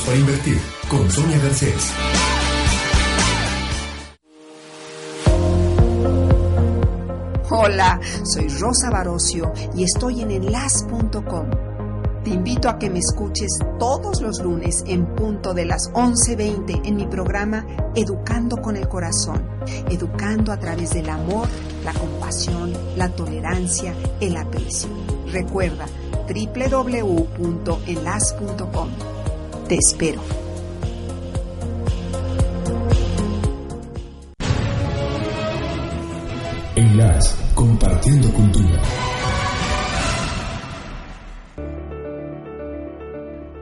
Para 0.07 0.17
invertir 0.17 0.59
con 0.89 1.11
Sonia 1.11 1.37
Garcés. 1.39 1.93
Hola, 7.51 8.01
soy 8.23 8.49
Rosa 8.49 8.89
Barocio 8.91 9.53
y 9.75 9.83
estoy 9.83 10.23
en 10.23 10.31
enlas.com. 10.31 11.51
Te 12.23 12.31
invito 12.31 12.69
a 12.69 12.79
que 12.79 12.89
me 12.91 13.01
escuches 13.01 13.59
todos 13.79 14.21
los 14.21 14.39
lunes 14.41 14.85
en 14.87 15.07
punto 15.17 15.55
de 15.55 15.65
las 15.65 15.91
11.20 15.93 16.83
en 16.85 16.97
mi 16.97 17.07
programa 17.07 17.67
Educando 17.95 18.59
con 18.59 18.77
el 18.77 18.89
Corazón, 18.89 19.49
educando 19.91 20.53
a 20.53 20.59
través 20.59 20.91
del 20.91 21.09
amor, 21.09 21.49
la 21.85 21.95
compasión, 21.95 22.75
la 22.97 23.09
tolerancia, 23.09 23.95
el 24.21 24.37
aprecio. 24.37 24.91
Recuerda 25.33 25.87
www.enlas.com. 26.29 29.16
Te 29.69 29.75
espero. 29.75 30.21
Enlace, 36.77 37.35
compartiendo 37.55 38.33
cultura. 38.33 38.81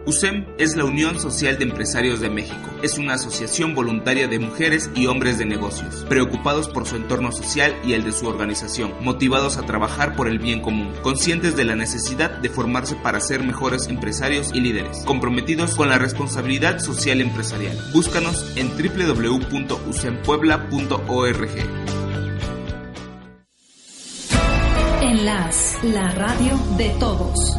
USEM 0.06 0.44
es 0.58 0.76
la 0.76 0.84
Unión 0.84 1.18
Social 1.18 1.56
de 1.56 1.64
Empresarios 1.64 2.20
de 2.20 2.28
México. 2.28 2.58
Es 2.82 2.98
una 2.98 3.14
asociación 3.14 3.74
voluntaria 3.74 4.28
de 4.28 4.38
mujeres 4.38 4.90
y 4.94 5.06
hombres 5.06 5.38
de 5.38 5.46
negocios, 5.46 6.04
preocupados 6.10 6.68
por 6.68 6.86
su 6.86 6.96
entorno 6.96 7.32
social 7.32 7.74
y 7.84 7.94
el 7.94 8.04
de 8.04 8.12
su 8.12 8.26
organización, 8.26 8.92
motivados 9.00 9.56
a 9.56 9.64
trabajar 9.64 10.14
por 10.14 10.28
el 10.28 10.38
bien 10.38 10.60
común, 10.60 10.92
conscientes 11.02 11.56
de 11.56 11.64
la 11.64 11.74
necesidad 11.74 12.28
de 12.30 12.50
formarse 12.50 12.96
para 12.96 13.18
ser 13.20 13.42
mejores 13.42 13.88
empresarios 13.88 14.50
y 14.52 14.60
líderes, 14.60 14.98
comprometidos 15.06 15.74
con 15.74 15.88
la 15.88 15.96
responsabilidad 15.96 16.80
social 16.80 17.22
empresarial. 17.22 17.78
Búscanos 17.94 18.44
en 18.56 18.68
www.usempuebla.org. 18.76 21.50
Enlace, 25.00 25.88
la 25.88 26.10
radio 26.10 26.58
de 26.76 26.90
todos. 27.00 27.56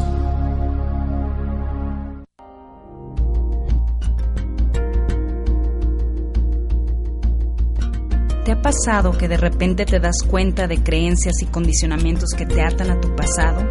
¿Te 8.46 8.52
ha 8.52 8.62
pasado 8.62 9.10
que 9.10 9.26
de 9.26 9.36
repente 9.36 9.84
te 9.84 9.98
das 9.98 10.22
cuenta 10.22 10.68
de 10.68 10.80
creencias 10.80 11.42
y 11.42 11.46
condicionamientos 11.46 12.30
que 12.30 12.46
te 12.46 12.62
atan 12.62 12.92
a 12.92 13.00
tu 13.00 13.16
pasado? 13.16 13.68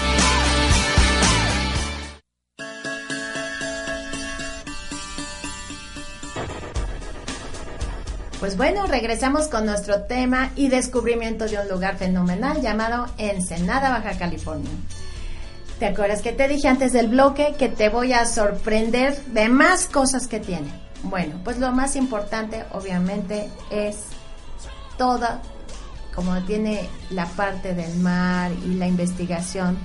Pues 8.49 8.57
bueno, 8.57 8.87
regresamos 8.87 9.47
con 9.47 9.67
nuestro 9.67 10.05
tema 10.05 10.49
y 10.55 10.69
descubrimiento 10.69 11.45
de 11.45 11.59
un 11.59 11.69
lugar 11.69 11.97
fenomenal 11.97 12.59
llamado 12.63 13.05
Ensenada, 13.19 13.91
Baja 13.91 14.17
California. 14.17 14.71
¿Te 15.77 15.85
acuerdas 15.85 16.23
que 16.23 16.31
te 16.31 16.47
dije 16.47 16.67
antes 16.67 16.91
del 16.91 17.09
bloque 17.09 17.53
que 17.59 17.69
te 17.69 17.89
voy 17.89 18.11
a 18.11 18.25
sorprender 18.25 19.23
de 19.25 19.49
más 19.49 19.85
cosas 19.85 20.25
que 20.25 20.39
tiene? 20.39 20.67
Bueno, 21.03 21.39
pues 21.43 21.59
lo 21.59 21.71
más 21.73 21.95
importante 21.95 22.65
obviamente 22.71 23.51
es 23.69 23.97
toda, 24.97 25.43
como 26.15 26.35
tiene 26.45 26.89
la 27.11 27.27
parte 27.27 27.75
del 27.75 27.97
mar 27.97 28.51
y 28.65 28.73
la 28.73 28.87
investigación 28.87 29.77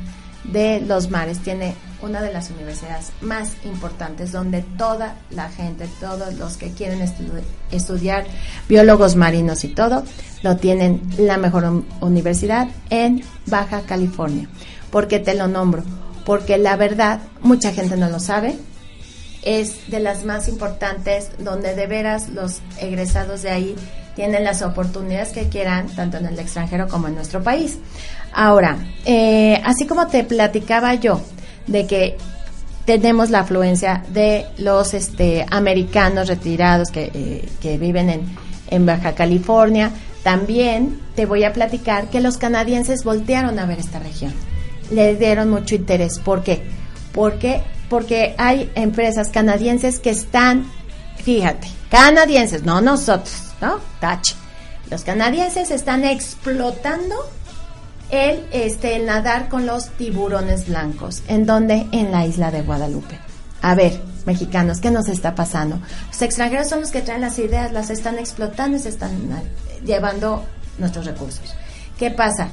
de 0.45 0.81
los 0.81 1.11
mares, 1.11 1.39
tiene 1.41 1.75
una 2.03 2.21
de 2.21 2.33
las 2.33 2.51
universidades 2.51 3.13
más 3.21 3.53
importantes 3.65 4.31
donde 4.33 4.63
toda 4.63 5.17
la 5.31 5.49
gente, 5.49 5.89
todos 6.01 6.35
los 6.35 6.57
que 6.57 6.71
quieren 6.71 7.01
estudiar 7.71 8.27
biólogos 8.69 9.17
marinos 9.17 9.65
y 9.65 9.69
todo, 9.69 10.05
lo 10.43 10.57
tienen 10.57 11.01
la 11.19 11.39
mejor 11.39 11.85
universidad 12.01 12.69
en 12.91 13.23
Baja 13.47 13.83
California. 13.83 14.49
¿Por 14.91 15.09
qué 15.09 15.19
te 15.19 15.35
lo 15.35 15.49
nombro? 15.49 15.83
Porque 16.27 16.59
la 16.59 16.77
verdad, 16.77 17.21
mucha 17.41 17.73
gente 17.73 17.97
no 17.97 18.11
lo 18.11 18.21
sabe, 18.21 18.57
es 19.43 19.91
de 19.91 20.01
las 20.01 20.25
más 20.25 20.49
importantes 20.49 21.31
donde 21.39 21.75
de 21.75 21.87
veras 21.87 22.29
los 22.31 22.61
egresados 22.81 23.43
de 23.43 23.51
ahí 23.51 23.77
tienen 24.15 24.45
las 24.45 24.63
oportunidades 24.63 25.31
que 25.31 25.49
quieran, 25.49 25.89
tanto 25.89 26.19
en 26.19 26.27
el 26.27 26.39
extranjero 26.39 26.89
como 26.89 27.09
en 27.09 27.15
nuestro 27.15 27.43
país. 27.43 27.79
Ahora, 28.33 28.77
eh, 29.05 29.61
así 29.65 29.87
como 29.87 30.07
te 30.07 30.25
platicaba 30.25 30.95
yo, 30.95 31.21
de 31.67 31.87
que 31.87 32.17
tenemos 32.85 33.31
la 33.31 33.41
afluencia 33.41 34.05
de 34.11 34.47
los 34.59 34.95
este, 34.95 35.47
americanos 35.51 36.29
retirados 36.29 36.91
que, 36.91 37.11
eh, 37.15 37.49
que 37.61 37.79
viven 37.79 38.11
en, 38.11 38.37
en, 38.69 38.87
Baja 38.87 39.15
California. 39.15 39.91
También 40.23 41.01
te 41.15 41.27
voy 41.27 41.45
a 41.45 41.53
platicar 41.53 42.09
que 42.09 42.21
los 42.21 42.37
canadienses 42.37 43.05
voltearon 43.05 43.59
a 43.59 43.67
ver 43.67 43.79
esta 43.79 43.99
región. 43.99 44.33
Le 44.91 45.17
dieron 45.17 45.51
mucho 45.51 45.75
interés. 45.75 46.19
¿Por 46.19 46.43
qué? 46.43 46.63
Porque, 47.13 47.63
porque 47.89 48.35
hay 48.37 48.71
empresas 48.75 49.31
canadienses 49.31 49.99
que 49.99 50.11
están, 50.11 50.67
fíjate, 51.23 51.69
canadienses, 51.91 52.65
no 52.65 52.81
nosotros, 52.81 53.44
¿no? 53.61 53.79
Tache. 54.01 54.35
Los 54.91 55.03
canadienses 55.03 55.71
están 55.71 56.05
explotando 56.05 57.15
el, 58.11 58.47
este, 58.53 58.97
el 58.97 59.07
nadar 59.07 59.49
con 59.49 59.67
los 59.67 59.89
tiburones 59.91 60.69
blancos. 60.69 61.23
¿En 61.29 61.47
dónde? 61.47 61.87
En 61.93 62.13
la 62.13 62.27
isla 62.27 62.51
de 62.51 62.63
Guadalupe. 62.63 63.19
A 63.63 63.75
ver, 63.75 63.99
mexicanos, 64.27 64.81
¿qué 64.81 64.91
nos 64.91 65.09
está 65.09 65.35
pasando? 65.35 65.79
Los 66.09 66.23
extranjeros 66.23 66.69
son 66.69 66.83
los 66.83 66.91
que 66.91 67.01
traen 67.01 67.23
las 67.23 67.39
ideas, 67.39 67.73
las 67.73 67.91
están 67.91 68.19
explotando 68.19 68.77
y 68.77 68.81
se 68.81 68.91
están 68.91 69.13
llevando 69.85 70.45
nuestros 70.79 71.07
recursos. 71.07 71.55
¿Qué 71.99 72.11
pasa? 72.11 72.49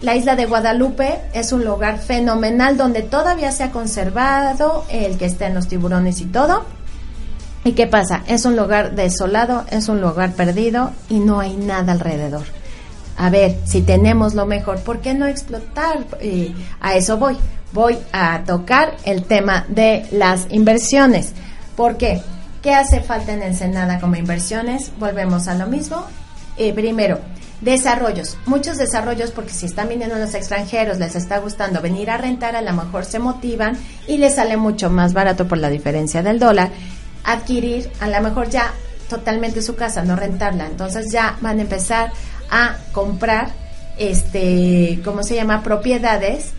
La 0.00 0.14
isla 0.14 0.36
de 0.36 0.46
Guadalupe 0.46 1.22
es 1.32 1.52
un 1.52 1.64
lugar 1.64 1.98
fenomenal 1.98 2.76
donde 2.76 3.02
todavía 3.02 3.50
se 3.50 3.64
ha 3.64 3.72
conservado 3.72 4.84
el 4.90 5.18
que 5.18 5.24
está 5.24 5.48
en 5.48 5.54
los 5.54 5.66
tiburones 5.66 6.20
y 6.20 6.26
todo. 6.26 6.64
¿Y 7.68 7.72
qué 7.72 7.86
pasa? 7.86 8.22
Es 8.26 8.46
un 8.46 8.56
lugar 8.56 8.94
desolado, 8.94 9.66
es 9.70 9.90
un 9.90 10.00
lugar 10.00 10.32
perdido 10.32 10.92
y 11.10 11.18
no 11.18 11.38
hay 11.38 11.54
nada 11.54 11.92
alrededor. 11.92 12.46
A 13.18 13.28
ver, 13.28 13.58
si 13.66 13.82
tenemos 13.82 14.32
lo 14.32 14.46
mejor, 14.46 14.80
¿por 14.80 15.00
qué 15.00 15.12
no 15.12 15.26
explotar? 15.26 16.06
A 16.80 16.94
eso 16.94 17.18
voy. 17.18 17.36
Voy 17.74 17.98
a 18.10 18.42
tocar 18.46 18.96
el 19.04 19.24
tema 19.24 19.66
de 19.68 20.06
las 20.12 20.46
inversiones. 20.48 21.34
¿Por 21.76 21.98
qué? 21.98 22.22
¿Qué 22.62 22.72
hace 22.72 23.02
falta 23.02 23.34
en 23.34 23.42
Ensenada 23.42 24.00
como 24.00 24.16
inversiones? 24.16 24.90
Volvemos 24.98 25.46
a 25.46 25.54
lo 25.54 25.66
mismo. 25.66 26.06
Eh, 26.56 26.72
primero, 26.72 27.18
desarrollos. 27.60 28.38
Muchos 28.46 28.78
desarrollos 28.78 29.30
porque 29.30 29.52
si 29.52 29.66
están 29.66 29.90
viniendo 29.90 30.16
los 30.16 30.32
extranjeros, 30.32 30.98
les 30.98 31.16
está 31.16 31.36
gustando 31.36 31.82
venir 31.82 32.08
a 32.08 32.16
rentar, 32.16 32.56
a 32.56 32.62
lo 32.62 32.72
mejor 32.72 33.04
se 33.04 33.18
motivan 33.18 33.76
y 34.06 34.16
les 34.16 34.36
sale 34.36 34.56
mucho 34.56 34.88
más 34.88 35.12
barato 35.12 35.46
por 35.46 35.58
la 35.58 35.68
diferencia 35.68 36.22
del 36.22 36.38
dólar 36.38 36.70
adquirir 37.24 37.90
a 38.00 38.08
lo 38.08 38.20
mejor 38.20 38.48
ya 38.48 38.72
totalmente 39.08 39.62
su 39.62 39.74
casa, 39.74 40.02
no 40.04 40.16
rentarla. 40.16 40.66
Entonces 40.66 41.10
ya 41.10 41.36
van 41.40 41.58
a 41.58 41.62
empezar 41.62 42.12
a 42.50 42.76
comprar, 42.92 43.50
este, 43.98 45.00
¿cómo 45.04 45.22
se 45.22 45.34
llama? 45.34 45.62
Propiedades 45.62 46.52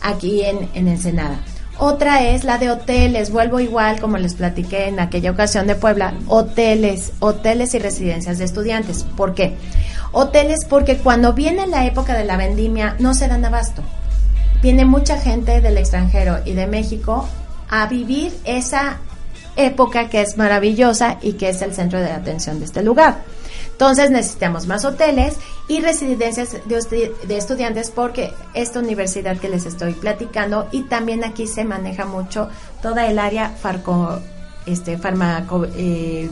aquí 0.00 0.42
en, 0.42 0.68
en 0.74 0.88
Ensenada. 0.88 1.40
Otra 1.78 2.22
es 2.22 2.44
la 2.44 2.56
de 2.56 2.70
hoteles, 2.70 3.30
vuelvo 3.30 3.60
igual 3.60 4.00
como 4.00 4.16
les 4.16 4.34
platiqué 4.34 4.88
en 4.88 4.98
aquella 4.98 5.30
ocasión 5.30 5.66
de 5.66 5.74
Puebla, 5.74 6.14
hoteles, 6.26 7.12
hoteles 7.18 7.74
y 7.74 7.78
residencias 7.78 8.38
de 8.38 8.46
estudiantes. 8.46 9.04
¿Por 9.14 9.34
qué? 9.34 9.56
Hoteles 10.12 10.64
porque 10.64 10.96
cuando 10.96 11.34
viene 11.34 11.66
la 11.66 11.84
época 11.84 12.14
de 12.14 12.24
la 12.24 12.38
vendimia 12.38 12.96
no 12.98 13.12
se 13.12 13.28
dan 13.28 13.44
abasto. 13.44 13.82
Viene 14.62 14.86
mucha 14.86 15.18
gente 15.18 15.60
del 15.60 15.76
extranjero 15.76 16.38
y 16.46 16.54
de 16.54 16.66
México 16.66 17.28
a 17.68 17.86
vivir 17.86 18.32
esa 18.44 18.96
época 19.56 20.08
que 20.08 20.20
es 20.20 20.36
maravillosa 20.36 21.18
y 21.22 21.34
que 21.34 21.48
es 21.48 21.62
el 21.62 21.74
centro 21.74 21.98
de 21.98 22.12
atención 22.12 22.58
de 22.58 22.66
este 22.66 22.82
lugar. 22.82 23.24
Entonces 23.72 24.10
necesitamos 24.10 24.66
más 24.66 24.86
hoteles 24.86 25.36
y 25.68 25.80
residencias 25.80 26.56
de, 26.64 27.36
estudiantes 27.36 27.90
porque 27.90 28.32
esta 28.54 28.78
universidad 28.78 29.36
que 29.36 29.50
les 29.50 29.66
estoy 29.66 29.92
platicando 29.92 30.66
y 30.72 30.84
también 30.84 31.24
aquí 31.24 31.46
se 31.46 31.64
maneja 31.64 32.06
mucho 32.06 32.48
toda 32.80 33.06
el 33.06 33.18
área 33.18 33.50
farco, 33.50 34.18
este, 34.64 34.96
farmaco, 34.96 35.66
eh. 35.76 36.30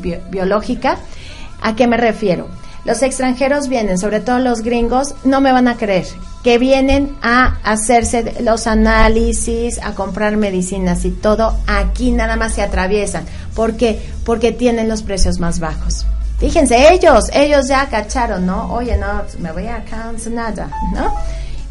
¿A 1.60 1.76
qué 1.76 1.86
me 1.86 1.96
refiero? 1.98 2.48
Los 2.84 3.02
extranjeros 3.02 3.68
vienen, 3.68 3.98
sobre 3.98 4.20
todo 4.20 4.38
los 4.38 4.60
gringos, 4.60 5.14
no 5.24 5.40
me 5.40 5.52
van 5.52 5.68
a 5.68 5.76
creer, 5.76 6.06
que 6.42 6.58
vienen 6.58 7.16
a 7.22 7.58
hacerse 7.64 8.34
los 8.42 8.66
análisis, 8.66 9.78
a 9.82 9.94
comprar 9.94 10.36
medicinas 10.36 11.06
y 11.06 11.10
todo, 11.10 11.56
aquí 11.66 12.10
nada 12.10 12.36
más 12.36 12.54
se 12.54 12.62
atraviesan. 12.62 13.24
¿Por 13.54 13.76
qué? 13.76 14.02
Porque 14.24 14.52
tienen 14.52 14.88
los 14.88 15.02
precios 15.02 15.38
más 15.38 15.60
bajos. 15.60 16.04
Fíjense, 16.38 16.92
ellos, 16.92 17.24
ellos 17.32 17.68
ya 17.68 17.88
cacharon, 17.88 18.44
¿no? 18.44 18.72
Oye, 18.74 18.98
no, 18.98 19.22
me 19.38 19.52
voy 19.52 19.66
a 19.66 19.82
nada, 20.30 20.70
¿no? 20.92 21.14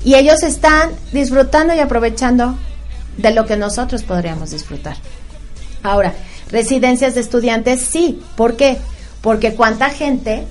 Y 0.03 0.15
ellos 0.15 0.41
están 0.41 0.91
disfrutando 1.11 1.75
y 1.75 1.79
aprovechando 1.79 2.57
de 3.17 3.31
lo 3.31 3.45
que 3.45 3.55
nosotros 3.55 4.03
podríamos 4.03 4.51
disfrutar. 4.51 4.97
Ahora, 5.83 6.13
residencias 6.49 7.13
de 7.13 7.21
estudiantes, 7.21 7.81
sí. 7.81 8.21
¿Por 8.35 8.55
qué? 8.55 8.77
Porque 9.21 9.53
cuánta 9.53 9.89
gente, 9.89 10.45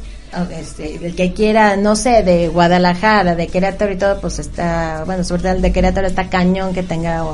este, 0.51 1.07
el 1.07 1.15
que 1.15 1.33
quiera, 1.33 1.77
no 1.77 1.95
sé, 1.95 2.23
de 2.23 2.49
Guadalajara, 2.49 3.35
de 3.35 3.49
Querétaro 3.49 3.93
y 3.93 3.97
todo, 3.97 4.21
pues 4.21 4.39
está, 4.39 5.03
bueno, 5.05 5.25
sobre 5.25 5.43
todo 5.43 5.53
el 5.53 5.63
de 5.63 5.73
Querétaro 5.73 6.07
está 6.07 6.29
cañón 6.29 6.73
que 6.73 6.83
tenga 6.83 7.25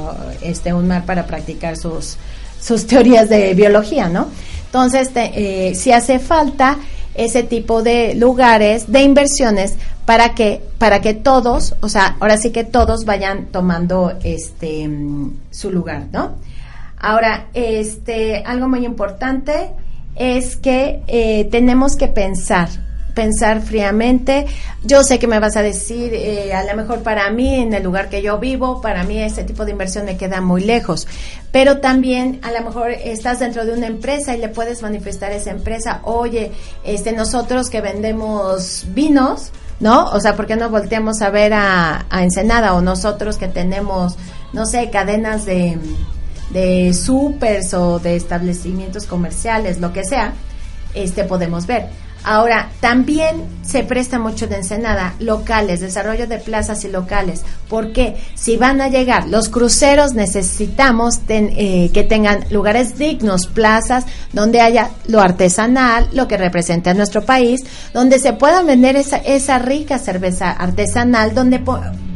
este 0.42 0.72
un 0.72 0.88
mar 0.88 1.04
para 1.04 1.26
practicar 1.26 1.76
sus, 1.76 2.16
sus 2.60 2.86
teorías 2.86 3.28
de 3.28 3.54
biología, 3.54 4.08
¿no? 4.08 4.28
Entonces, 4.66 5.10
eh, 5.14 5.72
si 5.74 5.92
hace 5.92 6.18
falta 6.18 6.78
ese 7.14 7.42
tipo 7.42 7.82
de 7.82 8.14
lugares 8.14 8.90
de 8.90 9.02
inversiones 9.02 9.76
para 10.04 10.34
que 10.34 10.62
para 10.78 11.00
que 11.00 11.14
todos, 11.14 11.74
o 11.80 11.88
sea, 11.88 12.16
ahora 12.20 12.36
sí 12.36 12.50
que 12.50 12.64
todos 12.64 13.04
vayan 13.04 13.46
tomando 13.46 14.12
este 14.22 14.88
su 15.50 15.70
lugar, 15.70 16.06
¿no? 16.12 16.36
Ahora, 16.98 17.48
este 17.54 18.42
algo 18.44 18.68
muy 18.68 18.84
importante 18.84 19.70
es 20.16 20.56
que 20.56 21.02
eh, 21.06 21.48
tenemos 21.50 21.96
que 21.96 22.08
pensar 22.08 22.68
pensar 23.18 23.62
fríamente. 23.62 24.46
Yo 24.84 25.02
sé 25.02 25.18
que 25.18 25.26
me 25.26 25.40
vas 25.40 25.56
a 25.56 25.62
decir, 25.62 26.14
eh, 26.14 26.54
a 26.54 26.62
lo 26.62 26.76
mejor 26.76 27.02
para 27.02 27.28
mí, 27.30 27.56
en 27.56 27.74
el 27.74 27.82
lugar 27.82 28.08
que 28.08 28.22
yo 28.22 28.38
vivo, 28.38 28.80
para 28.80 29.02
mí 29.02 29.20
ese 29.20 29.42
tipo 29.42 29.64
de 29.64 29.72
inversión 29.72 30.04
me 30.04 30.16
queda 30.16 30.40
muy 30.40 30.62
lejos. 30.62 31.08
Pero 31.50 31.78
también 31.78 32.38
a 32.44 32.52
lo 32.52 32.62
mejor 32.62 32.92
estás 32.92 33.40
dentro 33.40 33.66
de 33.66 33.72
una 33.72 33.88
empresa 33.88 34.36
y 34.36 34.38
le 34.38 34.48
puedes 34.48 34.82
manifestar 34.82 35.32
a 35.32 35.34
esa 35.34 35.50
empresa, 35.50 36.00
oye, 36.04 36.52
este, 36.84 37.10
nosotros 37.10 37.70
que 37.70 37.80
vendemos 37.80 38.86
vinos, 38.94 39.50
¿no? 39.80 40.10
O 40.10 40.20
sea, 40.20 40.36
¿por 40.36 40.46
qué 40.46 40.54
no 40.54 40.70
volteamos 40.70 41.20
a 41.20 41.30
ver 41.30 41.54
a, 41.54 42.06
a 42.08 42.22
Ensenada 42.22 42.74
o 42.74 42.80
nosotros 42.82 43.36
que 43.36 43.48
tenemos, 43.48 44.16
no 44.52 44.64
sé, 44.64 44.90
cadenas 44.90 45.44
de, 45.44 45.76
de 46.50 46.94
supers 46.94 47.74
o 47.74 47.98
de 47.98 48.14
establecimientos 48.14 49.06
comerciales, 49.06 49.80
lo 49.80 49.92
que 49.92 50.04
sea, 50.04 50.34
este 50.94 51.24
podemos 51.24 51.66
ver. 51.66 51.88
Ahora, 52.30 52.68
también 52.80 53.42
se 53.62 53.84
presta 53.84 54.18
mucho 54.18 54.46
de 54.46 54.56
Ensenada 54.56 55.14
locales, 55.18 55.80
desarrollo 55.80 56.26
de 56.26 56.38
plazas 56.38 56.84
y 56.84 56.88
locales, 56.88 57.42
porque 57.70 58.16
si 58.34 58.58
van 58.58 58.82
a 58.82 58.88
llegar 58.88 59.28
los 59.28 59.48
cruceros 59.48 60.12
necesitamos 60.12 61.20
eh, 61.28 61.90
que 61.94 62.02
tengan 62.02 62.44
lugares 62.50 62.98
dignos, 62.98 63.46
plazas 63.46 64.04
donde 64.34 64.60
haya 64.60 64.90
lo 65.06 65.22
artesanal, 65.22 66.06
lo 66.12 66.28
que 66.28 66.36
representa 66.36 66.90
a 66.90 66.94
nuestro 66.94 67.24
país, 67.24 67.64
donde 67.94 68.18
se 68.18 68.34
pueda 68.34 68.62
vender 68.62 68.96
esa, 68.96 69.16
esa 69.16 69.58
rica 69.58 69.98
cerveza 69.98 70.50
artesanal, 70.50 71.34
donde 71.34 71.62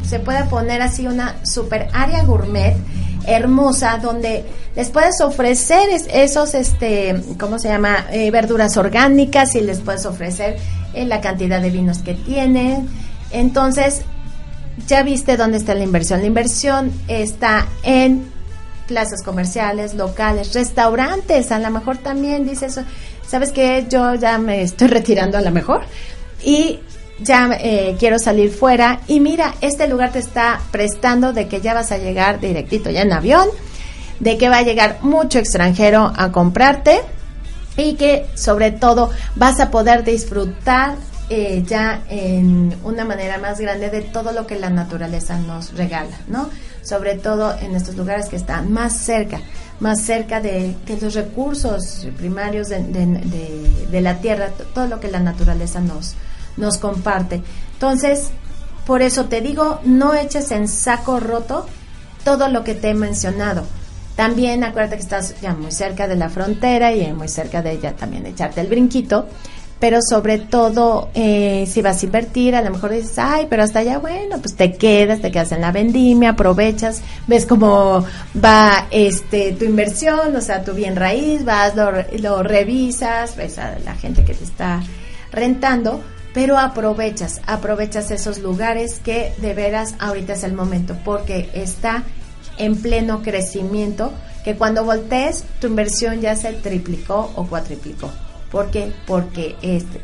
se 0.07 0.18
pueda 0.18 0.44
poner 0.44 0.83
así 0.83 1.07
una 1.07 1.37
super 1.42 1.88
área 1.94 2.22
gourmet 2.22 2.77
hermosa 3.26 3.98
donde 3.98 4.44
les 4.74 4.90
puedes 4.90 5.20
ofrecer 5.20 5.88
esos, 6.12 6.54
este, 6.54 7.20
¿cómo 7.38 7.58
se 7.58 7.68
llama? 7.68 8.06
Eh, 8.11 8.30
verduras 8.30 8.76
orgánicas 8.76 9.54
y 9.54 9.61
les 9.61 9.80
puedes 9.80 10.06
ofrecer 10.06 10.56
eh, 10.94 11.04
la 11.04 11.20
cantidad 11.20 11.61
de 11.61 11.70
vinos 11.70 11.98
que 11.98 12.14
tienen. 12.14 12.88
Entonces, 13.30 14.02
ya 14.87 15.02
viste 15.02 15.37
dónde 15.37 15.58
está 15.58 15.74
la 15.74 15.85
inversión. 15.85 16.20
La 16.20 16.26
inversión 16.26 16.92
está 17.08 17.66
en 17.82 18.30
plazas 18.87 19.22
comerciales, 19.22 19.94
locales, 19.94 20.54
restaurantes. 20.54 21.52
A 21.52 21.58
lo 21.58 21.70
mejor 21.70 21.98
también 21.98 22.46
dices, 22.46 22.80
¿sabes 23.26 23.52
que 23.52 23.87
Yo 23.88 24.14
ya 24.14 24.38
me 24.38 24.62
estoy 24.62 24.88
retirando 24.88 25.38
a 25.38 25.40
lo 25.40 25.50
mejor. 25.50 25.82
Y 26.44 26.80
ya 27.22 27.50
eh, 27.61 27.96
quiero 27.98 28.18
salir 28.18 28.50
fuera 28.50 29.00
y 29.06 29.20
mira, 29.20 29.54
este 29.61 29.88
lugar 29.88 30.12
te 30.12 30.18
está 30.18 30.61
prestando 30.70 31.32
de 31.32 31.48
que 31.48 31.61
ya 31.61 31.74
vas 31.74 31.92
a 31.92 31.98
llegar 31.98 32.40
directito 32.40 32.90
ya 32.90 33.02
en 33.02 33.12
avión, 33.12 33.48
de 34.20 34.38
que 34.38 34.48
va 34.48 34.58
a 34.58 34.62
llegar 34.62 34.98
mucho 35.02 35.38
extranjero 35.38 36.12
a 36.16 36.32
comprarte 36.32 37.00
y 37.76 37.94
que 37.94 38.26
sobre 38.35 38.70
todo 38.70 39.11
vas 39.37 39.61
a 39.61 39.70
poder 39.70 40.04
disfrutar 40.04 40.96
eh, 41.28 41.62
ya 41.66 42.02
en 42.11 42.76
una 42.85 43.04
manera 43.04 43.38
más 43.38 43.58
grande 43.58 43.88
de 43.88 44.02
todo 44.02 44.32
lo 44.32 44.46
que 44.46 44.58
la 44.58 44.68
naturaleza 44.68 45.38
nos 45.38 45.74
regala, 45.74 46.18
¿no? 46.28 46.50
Sobre 46.82 47.14
todo 47.14 47.56
en 47.58 47.74
estos 47.74 47.96
lugares 47.96 48.28
que 48.28 48.37
están 48.37 48.70
más 48.70 48.92
cerca, 48.92 49.40
más 49.80 50.02
cerca 50.02 50.40
de, 50.40 50.74
los 51.00 51.14
recursos 51.14 52.06
primarios 52.18 52.68
de, 52.68 52.80
de 52.82 54.00
la 54.00 54.18
tierra, 54.18 54.48
todo 54.74 54.88
lo 54.88 55.00
que 55.00 55.08
la 55.08 55.20
naturaleza 55.20 55.80
nos, 55.80 56.16
nos 56.56 56.78
comparte. 56.78 57.42
Entonces, 57.74 58.30
por 58.86 59.02
eso 59.02 59.26
te 59.26 59.40
digo, 59.40 59.80
no 59.84 60.14
eches 60.14 60.50
en 60.50 60.68
saco 60.68 61.20
roto 61.20 61.66
todo 62.24 62.48
lo 62.48 62.64
que 62.64 62.74
te 62.74 62.90
he 62.90 62.94
mencionado. 62.94 63.64
También 64.16 64.62
acuérdate 64.62 64.96
que 64.96 65.02
estás 65.02 65.40
ya 65.40 65.54
muy 65.54 65.72
cerca 65.72 66.06
de 66.06 66.16
la 66.16 66.28
frontera 66.28 66.92
y 66.92 67.12
muy 67.12 67.28
cerca 67.28 67.62
de 67.62 67.72
ella 67.72 67.96
también 67.96 68.26
echarte 68.26 68.60
el 68.60 68.66
brinquito 68.66 69.26
pero 69.82 69.98
sobre 70.00 70.38
todo 70.38 71.10
eh, 71.12 71.66
si 71.68 71.82
vas 71.82 72.00
a 72.00 72.06
invertir, 72.06 72.54
a 72.54 72.62
lo 72.62 72.70
mejor 72.70 72.92
dices, 72.92 73.18
ay, 73.18 73.48
pero 73.50 73.64
hasta 73.64 73.80
allá, 73.80 73.98
bueno, 73.98 74.38
pues 74.38 74.54
te 74.54 74.74
quedas, 74.74 75.20
te 75.20 75.32
quedas 75.32 75.50
en 75.50 75.60
la 75.60 75.72
vendimia, 75.72 76.30
aprovechas, 76.30 77.02
ves 77.26 77.46
cómo 77.46 78.06
va 78.32 78.86
este 78.92 79.50
tu 79.54 79.64
inversión, 79.64 80.36
o 80.36 80.40
sea, 80.40 80.62
tu 80.62 80.72
bien 80.72 80.94
raíz, 80.94 81.44
vas, 81.44 81.74
lo, 81.74 81.90
lo 82.20 82.44
revisas, 82.44 83.34
ves 83.34 83.58
a 83.58 83.76
la 83.80 83.96
gente 83.96 84.24
que 84.24 84.34
te 84.34 84.44
está 84.44 84.80
rentando, 85.32 86.00
pero 86.35 86.59
aprovechas, 86.59 87.40
aprovechas 87.47 88.11
esos 88.11 88.38
lugares 88.38 89.01
que 89.01 89.33
de 89.38 89.55
veras 89.55 89.95
ahorita 89.99 90.33
es 90.33 90.45
el 90.45 90.55
momento, 90.55 90.97
porque 91.05 91.51
está 91.55 92.05
en 92.59 92.77
pleno 92.77 93.23
crecimiento, 93.23 94.12
que 94.45 94.57
cuando 94.57 94.85
voltees 94.85 95.45
tu 95.61 95.68
inversión 95.68 96.21
ya 96.21 96.37
se 96.37 96.53
triplicó 96.53 97.31
o 97.37 97.47
cuatriplicó. 97.47 98.11
¿Por 98.51 98.71
qué? 98.71 98.92
Porque 99.07 99.57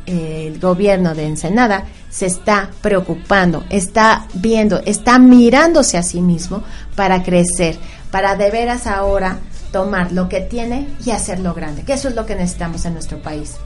el 0.07 0.59
gobierno 0.59 1.14
de 1.14 1.27
Ensenada 1.27 1.85
se 2.09 2.27
está 2.27 2.71
preocupando, 2.81 3.64
está 3.69 4.27
viendo, 4.33 4.81
está 4.87 5.19
mirándose 5.19 5.99
a 5.99 6.03
sí 6.03 6.23
mismo 6.23 6.62
para 6.97 7.23
crecer, 7.23 7.77
para 8.11 8.37
de 8.37 8.51
veras 8.51 8.87
ahora 8.87 9.38
tomar 9.71 10.12
lo 10.12 10.31
que 10.31 10.41
tiene 10.41 10.88
y 11.05 11.11
hacerlo 11.11 11.53
grande, 11.53 11.83
que 11.83 11.93
eso 11.93 12.09
es 12.09 12.14
lo 12.14 12.25
que 12.25 12.37
necesitamos 12.37 12.87
en 12.87 12.95
nuestro 12.95 13.21
país. 13.21 13.57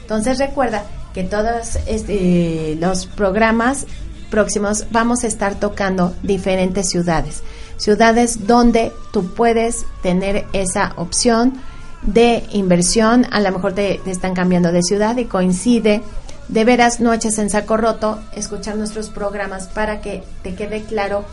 Entonces 0.00 0.38
recuerda 0.38 0.84
que 1.14 1.24
todos 1.24 1.76
este, 1.86 2.76
los 2.80 3.06
programas 3.06 3.86
próximos 4.30 4.86
vamos 4.90 5.24
a 5.24 5.26
estar 5.26 5.56
tocando 5.56 6.14
diferentes 6.22 6.88
ciudades, 6.88 7.42
ciudades 7.76 8.46
donde 8.46 8.92
tú 9.12 9.26
puedes 9.34 9.84
tener 10.02 10.46
esa 10.52 10.92
opción 10.96 11.60
de 12.02 12.44
inversión, 12.52 13.26
a 13.30 13.40
lo 13.40 13.52
mejor 13.52 13.74
te, 13.74 14.00
están 14.06 14.34
cambiando 14.34 14.72
de 14.72 14.82
ciudad 14.82 15.16
y 15.18 15.26
coincide. 15.26 16.02
De 16.48 16.64
veras, 16.64 16.98
no 16.98 17.12
eches 17.12 17.38
en 17.38 17.48
saco 17.48 17.76
roto, 17.76 18.18
escuchar 18.34 18.76
nuestros 18.76 19.08
programas 19.08 19.68
para 19.68 20.00
que 20.00 20.24
te 20.42 20.54
quede 20.54 20.82
claro 20.82 21.24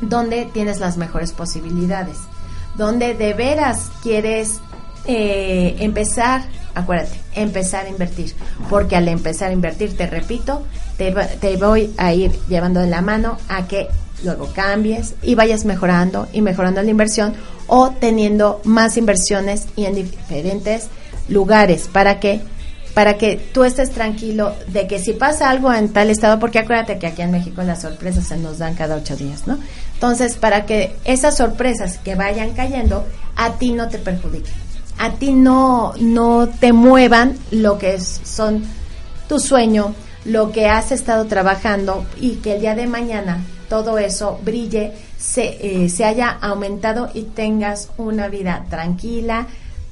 dónde 0.00 0.48
tienes 0.52 0.78
las 0.78 0.96
mejores 0.96 1.32
posibilidades, 1.32 2.18
dónde 2.76 3.14
de 3.14 3.34
veras 3.34 3.90
quieres 4.00 4.60
eh, 5.06 5.76
empezar, 5.80 6.42
acuérdate, 6.74 7.18
empezar 7.34 7.86
a 7.86 7.88
invertir, 7.88 8.34
porque 8.68 8.96
al 8.96 9.08
empezar 9.08 9.50
a 9.50 9.52
invertir, 9.52 9.96
te 9.96 10.06
repito, 10.06 10.62
te, 10.96 11.12
te 11.40 11.56
voy 11.56 11.92
a 11.96 12.12
ir 12.12 12.32
llevando 12.48 12.80
de 12.80 12.88
la 12.88 13.00
mano 13.00 13.38
a 13.48 13.66
que 13.66 13.88
luego 14.24 14.48
cambies 14.54 15.14
y 15.22 15.34
vayas 15.34 15.64
mejorando 15.64 16.28
y 16.32 16.42
mejorando 16.42 16.82
la 16.82 16.90
inversión 16.90 17.34
o 17.66 17.90
teniendo 17.90 18.60
más 18.64 18.96
inversiones 18.96 19.66
y 19.76 19.84
en 19.84 19.94
diferentes 19.94 20.88
lugares 21.28 21.88
para 21.92 22.18
que 22.18 22.40
para 22.94 23.16
que 23.16 23.36
tú 23.36 23.62
estés 23.62 23.90
tranquilo 23.90 24.56
de 24.72 24.88
que 24.88 24.98
si 24.98 25.12
pasa 25.12 25.50
algo 25.50 25.72
en 25.72 25.90
tal 25.90 26.10
estado, 26.10 26.40
porque 26.40 26.58
acuérdate 26.58 26.98
que 26.98 27.06
aquí 27.06 27.22
en 27.22 27.30
México 27.30 27.62
las 27.62 27.82
sorpresas 27.82 28.26
se 28.26 28.36
nos 28.36 28.58
dan 28.58 28.74
cada 28.74 28.96
ocho 28.96 29.14
días, 29.14 29.46
¿no? 29.46 29.56
Entonces, 29.94 30.34
para 30.34 30.66
que 30.66 30.96
esas 31.04 31.36
sorpresas 31.36 31.98
que 31.98 32.16
vayan 32.16 32.54
cayendo, 32.54 33.06
a 33.36 33.52
ti 33.52 33.70
no 33.70 33.88
te 33.88 33.98
perjudiquen, 33.98 34.52
a 34.98 35.12
ti 35.12 35.32
no, 35.32 35.94
no 36.00 36.48
te 36.48 36.72
muevan 36.72 37.36
lo 37.50 37.78
que 37.78 38.00
son 38.00 38.64
tu 39.28 39.38
sueño, 39.38 39.94
lo 40.24 40.52
que 40.52 40.66
has 40.66 40.92
estado 40.92 41.26
trabajando 41.26 42.04
y 42.20 42.36
que 42.36 42.54
el 42.54 42.60
día 42.60 42.74
de 42.74 42.86
mañana 42.86 43.44
todo 43.68 43.98
eso 43.98 44.40
brille, 44.42 44.92
se, 45.18 45.84
eh, 45.84 45.88
se 45.88 46.04
haya 46.04 46.30
aumentado 46.30 47.10
y 47.12 47.24
tengas 47.24 47.90
una 47.98 48.28
vida 48.28 48.64
tranquila, 48.70 49.46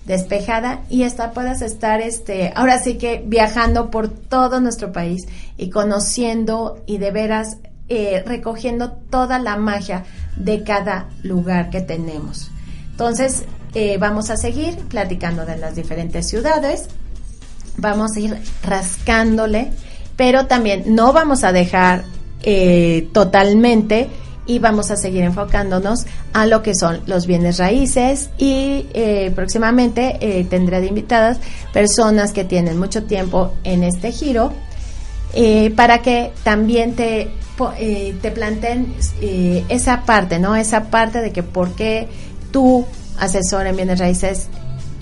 despejada 0.06 0.82
y 0.88 1.02
hasta 1.02 1.32
puedas 1.32 1.62
estar 1.62 2.00
este 2.00 2.52
ahora 2.54 2.78
sí 2.78 2.94
que 2.94 3.22
viajando 3.26 3.90
por 3.90 4.08
todo 4.08 4.60
nuestro 4.60 4.92
país 4.92 5.26
y 5.56 5.68
conociendo 5.70 6.82
y 6.86 6.98
de 6.98 7.10
veras 7.10 7.58
eh, 7.88 8.22
recogiendo 8.24 8.92
toda 8.92 9.38
la 9.38 9.56
magia 9.56 10.04
de 10.36 10.62
cada 10.62 11.08
lugar 11.22 11.70
que 11.70 11.80
tenemos. 11.80 12.50
Entonces 12.90 13.44
eh, 13.78 13.98
vamos 13.98 14.30
a 14.30 14.38
seguir 14.38 14.74
platicando 14.88 15.44
de 15.44 15.58
las 15.58 15.76
diferentes 15.76 16.26
ciudades 16.26 16.88
vamos 17.76 18.16
a 18.16 18.20
ir 18.20 18.38
rascándole 18.62 19.70
pero 20.16 20.46
también 20.46 20.94
no 20.94 21.12
vamos 21.12 21.44
a 21.44 21.52
dejar 21.52 22.04
eh, 22.42 23.06
totalmente 23.12 24.08
y 24.46 24.60
vamos 24.60 24.90
a 24.90 24.96
seguir 24.96 25.24
enfocándonos 25.24 26.06
a 26.32 26.46
lo 26.46 26.62
que 26.62 26.74
son 26.74 27.02
los 27.04 27.26
bienes 27.26 27.58
raíces 27.58 28.30
y 28.38 28.86
eh, 28.94 29.30
próximamente 29.34 30.46
tendré 30.48 30.80
de 30.80 30.86
invitadas 30.86 31.36
personas 31.74 32.32
que 32.32 32.44
tienen 32.44 32.78
mucho 32.78 33.02
tiempo 33.04 33.52
en 33.62 33.84
este 33.84 34.10
giro 34.10 34.54
para 35.76 36.00
que 36.00 36.32
también 36.44 36.94
te, 36.94 37.28
te 38.22 38.30
planteen 38.30 38.94
esa 39.68 40.06
parte, 40.06 40.38
¿no? 40.38 40.56
Esa 40.56 40.84
parte 40.84 41.20
de 41.20 41.30
que 41.30 41.42
por 41.42 41.72
qué 41.74 42.08
tú, 42.50 42.86
asesor 43.18 43.66
en 43.66 43.76
bienes 43.76 43.98
raíces, 43.98 44.48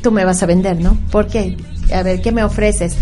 tú 0.03 0.11
me 0.11 0.25
vas 0.25 0.43
a 0.43 0.47
vender, 0.47 0.81
¿no? 0.81 0.99
¿Por 1.11 1.27
qué? 1.27 1.57
A 1.93 2.03
ver, 2.03 2.21
¿qué 2.23 2.33
me 2.33 2.45
ofreces? 2.45 2.97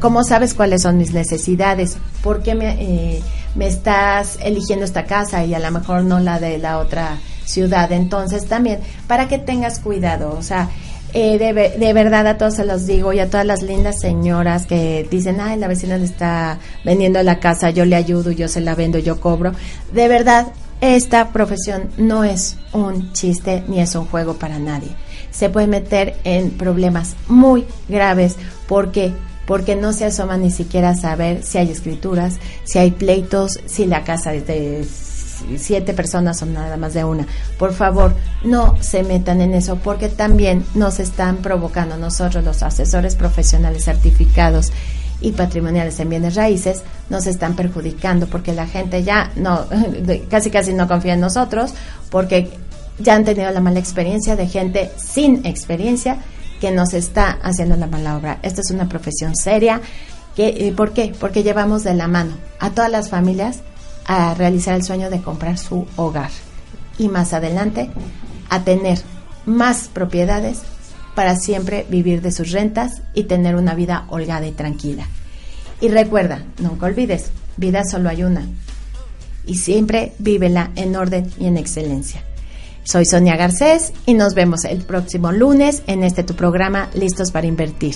¿Cómo 0.00 0.22
sabes 0.24 0.54
cuáles 0.54 0.82
son 0.82 0.98
mis 0.98 1.12
necesidades? 1.12 1.96
¿Por 2.22 2.42
qué 2.42 2.54
me 2.54 3.22
me 3.54 3.66
estás 3.66 4.38
eligiendo 4.42 4.84
esta 4.84 5.04
casa 5.04 5.44
y 5.44 5.54
a 5.54 5.58
lo 5.58 5.70
mejor 5.70 6.04
no 6.04 6.20
la 6.20 6.38
de 6.38 6.58
la 6.58 6.78
otra 6.78 7.18
ciudad. 7.44 7.90
Entonces 7.92 8.46
también, 8.46 8.80
para 9.06 9.28
que 9.28 9.38
tengas 9.38 9.80
cuidado, 9.80 10.36
o 10.38 10.42
sea, 10.42 10.68
eh, 11.12 11.38
de, 11.38 11.52
de, 11.76 11.92
verdad 11.92 12.26
a 12.28 12.38
todos 12.38 12.54
se 12.54 12.64
los 12.64 12.86
digo 12.86 13.12
y 13.12 13.18
a 13.18 13.28
todas 13.28 13.44
las 13.44 13.62
lindas 13.62 13.98
señoras 13.98 14.66
que 14.66 15.06
dicen, 15.10 15.40
ay, 15.40 15.58
la 15.58 15.66
vecina 15.66 15.96
le 15.96 16.04
está 16.04 16.60
vendiendo 16.84 17.20
la 17.24 17.40
casa, 17.40 17.70
yo 17.70 17.84
le 17.84 17.96
ayudo, 17.96 18.30
yo 18.30 18.46
se 18.46 18.60
la 18.60 18.76
vendo, 18.76 18.98
yo 18.98 19.20
cobro. 19.20 19.52
De 19.92 20.06
verdad, 20.06 20.46
esta 20.80 21.30
profesión 21.30 21.90
no 21.98 22.24
es 22.24 22.56
un 22.72 23.12
chiste 23.12 23.62
ni 23.68 23.80
es 23.80 23.94
un 23.94 24.06
juego 24.06 24.34
para 24.34 24.58
nadie. 24.58 24.88
Se 25.30 25.50
puede 25.50 25.66
meter 25.66 26.16
en 26.24 26.50
problemas 26.50 27.16
muy 27.28 27.66
graves 27.88 28.36
porque 28.66 29.12
porque 29.46 29.74
no 29.74 29.92
se 29.92 30.04
asoma 30.04 30.36
ni 30.36 30.52
siquiera 30.52 30.90
a 30.90 30.96
saber 30.96 31.42
si 31.42 31.58
hay 31.58 31.72
escrituras, 31.72 32.36
si 32.62 32.78
hay 32.78 32.92
pleitos, 32.92 33.58
si 33.66 33.84
la 33.84 34.04
casa 34.04 34.32
es 34.32 34.46
de 34.46 34.86
siete 35.56 35.92
personas 35.92 36.40
o 36.42 36.46
nada 36.46 36.76
más 36.76 36.94
de 36.94 37.02
una. 37.02 37.26
Por 37.58 37.72
favor, 37.72 38.14
no 38.44 38.80
se 38.80 39.02
metan 39.02 39.40
en 39.40 39.54
eso 39.54 39.76
porque 39.76 40.08
también 40.08 40.64
nos 40.74 41.00
están 41.00 41.38
provocando 41.38 41.96
nosotros 41.96 42.44
los 42.44 42.62
asesores 42.62 43.16
profesionales 43.16 43.84
certificados 43.84 44.70
y 45.20 45.32
patrimoniales 45.32 46.00
en 46.00 46.08
bienes 46.08 46.34
raíces 46.34 46.82
nos 47.08 47.26
están 47.26 47.56
perjudicando 47.56 48.26
porque 48.26 48.52
la 48.52 48.66
gente 48.66 49.02
ya 49.02 49.32
no 49.36 49.66
casi 50.30 50.50
casi 50.50 50.72
no 50.72 50.88
confía 50.88 51.14
en 51.14 51.20
nosotros 51.20 51.72
porque 52.10 52.50
ya 52.98 53.14
han 53.14 53.24
tenido 53.24 53.50
la 53.50 53.60
mala 53.60 53.78
experiencia 53.78 54.36
de 54.36 54.46
gente 54.46 54.90
sin 54.96 55.44
experiencia 55.46 56.18
que 56.60 56.70
nos 56.70 56.92
está 56.92 57.38
haciendo 57.42 57.76
la 57.76 57.86
mala 57.86 58.16
obra. 58.16 58.38
Esta 58.42 58.60
es 58.60 58.70
una 58.70 58.88
profesión 58.88 59.34
seria. 59.34 59.80
Que, 60.36 60.48
eh, 60.48 60.72
¿Por 60.76 60.92
qué? 60.92 61.12
Porque 61.18 61.42
llevamos 61.42 61.82
de 61.82 61.94
la 61.94 62.06
mano 62.06 62.34
a 62.60 62.70
todas 62.70 62.90
las 62.90 63.08
familias 63.08 63.60
a 64.06 64.34
realizar 64.34 64.74
el 64.74 64.84
sueño 64.84 65.10
de 65.10 65.22
comprar 65.22 65.58
su 65.58 65.86
hogar 65.96 66.30
y 66.98 67.08
más 67.08 67.32
adelante 67.32 67.90
a 68.48 68.62
tener 68.62 69.00
más 69.46 69.88
propiedades 69.88 70.62
para 71.14 71.36
siempre 71.36 71.86
vivir 71.88 72.22
de 72.22 72.32
sus 72.32 72.50
rentas 72.52 73.02
y 73.14 73.24
tener 73.24 73.56
una 73.56 73.74
vida 73.74 74.06
holgada 74.08 74.46
y 74.46 74.52
tranquila. 74.52 75.06
Y 75.80 75.88
recuerda, 75.88 76.44
nunca 76.58 76.86
olvides, 76.86 77.30
vida 77.56 77.84
solo 77.84 78.08
hay 78.08 78.22
una. 78.22 78.46
Y 79.46 79.56
siempre 79.56 80.12
vívela 80.18 80.70
en 80.76 80.96
orden 80.96 81.30
y 81.38 81.46
en 81.46 81.56
excelencia. 81.56 82.22
Soy 82.84 83.04
Sonia 83.04 83.36
Garcés 83.36 83.92
y 84.06 84.14
nos 84.14 84.34
vemos 84.34 84.64
el 84.64 84.82
próximo 84.82 85.32
lunes 85.32 85.82
en 85.86 86.02
este 86.02 86.22
tu 86.22 86.34
programa 86.34 86.88
Listos 86.94 87.30
para 87.30 87.46
Invertir. 87.46 87.94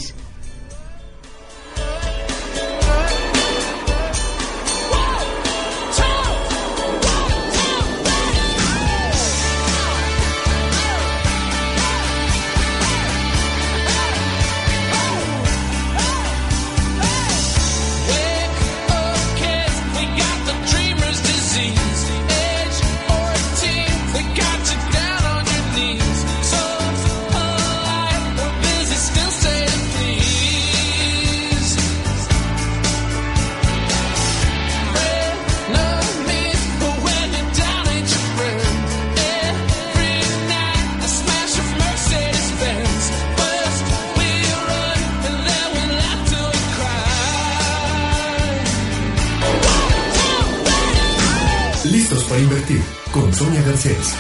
Sonia 53.34 53.62
Garcés. 53.62 54.14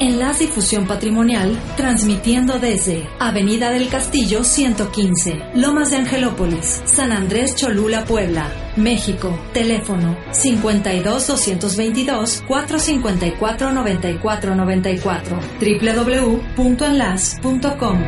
Enlace 0.00 0.46
Difusión 0.46 0.86
Patrimonial, 0.86 1.58
transmitiendo 1.76 2.58
desde 2.58 3.06
Avenida 3.18 3.70
del 3.70 3.90
Castillo 3.90 4.44
115, 4.44 5.50
Lomas 5.54 5.90
de 5.90 5.98
Angelópolis, 5.98 6.80
San 6.86 7.12
Andrés 7.12 7.54
Cholula, 7.54 8.06
Puebla, 8.06 8.50
México. 8.76 9.38
Teléfono 9.52 10.16
52 10.32 11.26
222 11.26 12.42
454 12.48 13.72
9494 13.72 15.38
www.enlace.com. 15.60 17.98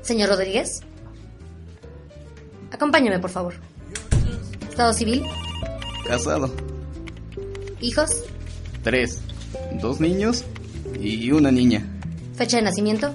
Señor 0.00 0.30
Rodríguez, 0.30 0.80
acompáñame, 2.82 3.20
por 3.20 3.30
favor. 3.30 3.54
Estado 4.68 4.92
civil, 4.92 5.22
Casado. 6.04 6.50
hijos, 7.80 8.24
Tres. 8.82 9.20
Dos 9.80 10.00
niños 10.00 10.44
y 11.00 11.30
una 11.30 11.50
niña. 11.52 11.86
fecha 12.34 12.56
de 12.56 12.64
nacimiento, 12.64 13.14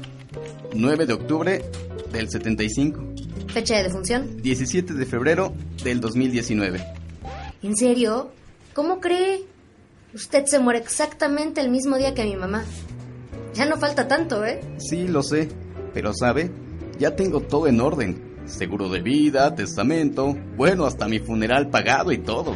9 0.73 1.05
de 1.05 1.13
octubre 1.13 1.65
del 2.13 2.29
75. 2.29 3.03
fecha 3.47 3.75
de 3.75 3.83
defunción. 3.83 4.41
17 4.41 4.93
de 4.93 5.05
febrero 5.05 5.53
del 5.83 5.99
2019. 5.99 6.81
¿En 7.63 7.75
serio? 7.75 8.29
¿Cómo 8.73 8.99
cree? 9.01 9.41
Usted 10.13 10.45
se 10.45 10.59
muere 10.59 10.79
exactamente 10.79 11.59
el 11.59 11.69
mismo 11.69 11.97
día 11.97 12.13
que 12.13 12.23
mi 12.23 12.35
mamá. 12.37 12.63
Ya 13.55 13.65
no 13.65 13.77
falta 13.77 14.07
tanto, 14.07 14.45
¿eh? 14.45 14.61
Sí, 14.77 15.07
lo 15.07 15.23
sé. 15.23 15.49
Pero 15.93 16.13
sabe, 16.13 16.51
ya 16.99 17.15
tengo 17.15 17.41
todo 17.41 17.67
en 17.67 17.81
orden. 17.81 18.21
Seguro 18.47 18.89
de 18.89 19.01
vida, 19.01 19.53
testamento, 19.55 20.35
bueno, 20.55 20.85
hasta 20.85 21.07
mi 21.07 21.19
funeral 21.19 21.69
pagado 21.69 22.11
y 22.11 22.17
todo. 22.17 22.55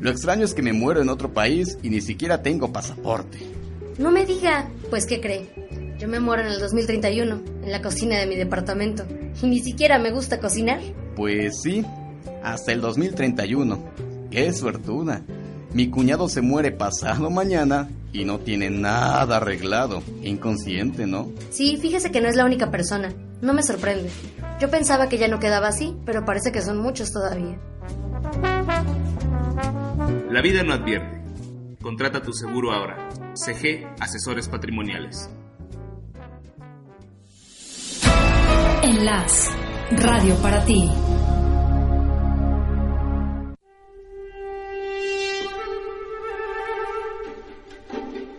Lo 0.00 0.10
extraño 0.10 0.44
es 0.44 0.54
que 0.54 0.62
me 0.62 0.72
muero 0.72 1.02
en 1.02 1.08
otro 1.08 1.34
país 1.34 1.76
y 1.82 1.90
ni 1.90 2.00
siquiera 2.00 2.42
tengo 2.42 2.72
pasaporte. 2.72 3.38
No 3.98 4.12
me 4.12 4.24
diga. 4.24 4.70
Pues, 4.90 5.06
¿qué 5.06 5.20
cree? 5.20 5.96
Yo 5.98 6.06
me 6.06 6.20
muero 6.20 6.42
en 6.42 6.52
el 6.52 6.60
2031, 6.60 7.40
en 7.64 7.72
la 7.72 7.82
cocina 7.82 8.18
de 8.18 8.26
mi 8.26 8.36
departamento. 8.36 9.04
Y 9.42 9.46
ni 9.48 9.58
siquiera 9.58 9.98
me 9.98 10.12
gusta 10.12 10.38
cocinar. 10.38 10.80
Pues 11.16 11.62
sí, 11.62 11.84
hasta 12.44 12.72
el 12.72 12.80
2031. 12.80 13.78
¡Qué 14.30 14.52
suertuda! 14.52 15.22
Mi 15.74 15.90
cuñado 15.90 16.28
se 16.28 16.40
muere 16.40 16.70
pasado 16.70 17.28
mañana 17.28 17.90
y 18.12 18.24
no 18.24 18.38
tiene 18.38 18.70
nada 18.70 19.38
arreglado. 19.38 20.02
Inconsciente, 20.22 21.06
¿no? 21.06 21.32
Sí, 21.50 21.76
fíjese 21.76 22.12
que 22.12 22.20
no 22.20 22.28
es 22.28 22.36
la 22.36 22.44
única 22.44 22.70
persona. 22.70 23.12
No 23.40 23.52
me 23.52 23.62
sorprende. 23.62 24.10
Yo 24.60 24.70
pensaba 24.70 25.08
que 25.08 25.18
ya 25.18 25.28
no 25.28 25.38
quedaba 25.38 25.68
así, 25.68 25.96
pero 26.04 26.24
parece 26.24 26.50
que 26.50 26.60
son 26.60 26.78
muchos 26.78 27.12
todavía. 27.12 27.58
La 30.30 30.42
vida 30.42 30.62
no 30.64 30.74
advierte. 30.74 31.22
Contrata 31.80 32.20
tu 32.20 32.32
seguro 32.32 32.72
ahora. 32.72 33.08
CG 33.34 33.86
Asesores 34.00 34.48
Patrimoniales. 34.48 35.30
Enlace. 38.82 39.50
Radio 39.90 40.34
para 40.36 40.64
ti. 40.64 40.90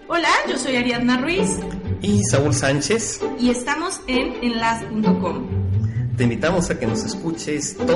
Hola, 0.07 0.29
yo 0.47 0.57
soy 0.57 0.75
Ariadna 0.75 1.17
Ruiz 1.17 1.59
y 2.01 2.23
Saúl 2.23 2.53
Sánchez. 2.53 3.21
y 3.39 3.49
estamos 3.49 4.01
en 4.07 4.43
enlace.com. 4.43 5.47
Te 6.17 6.23
invitamos 6.23 6.69
a 6.69 6.77
que 6.77 6.85
nos 6.85 7.05
escuches 7.05 7.77
todos 7.77 7.87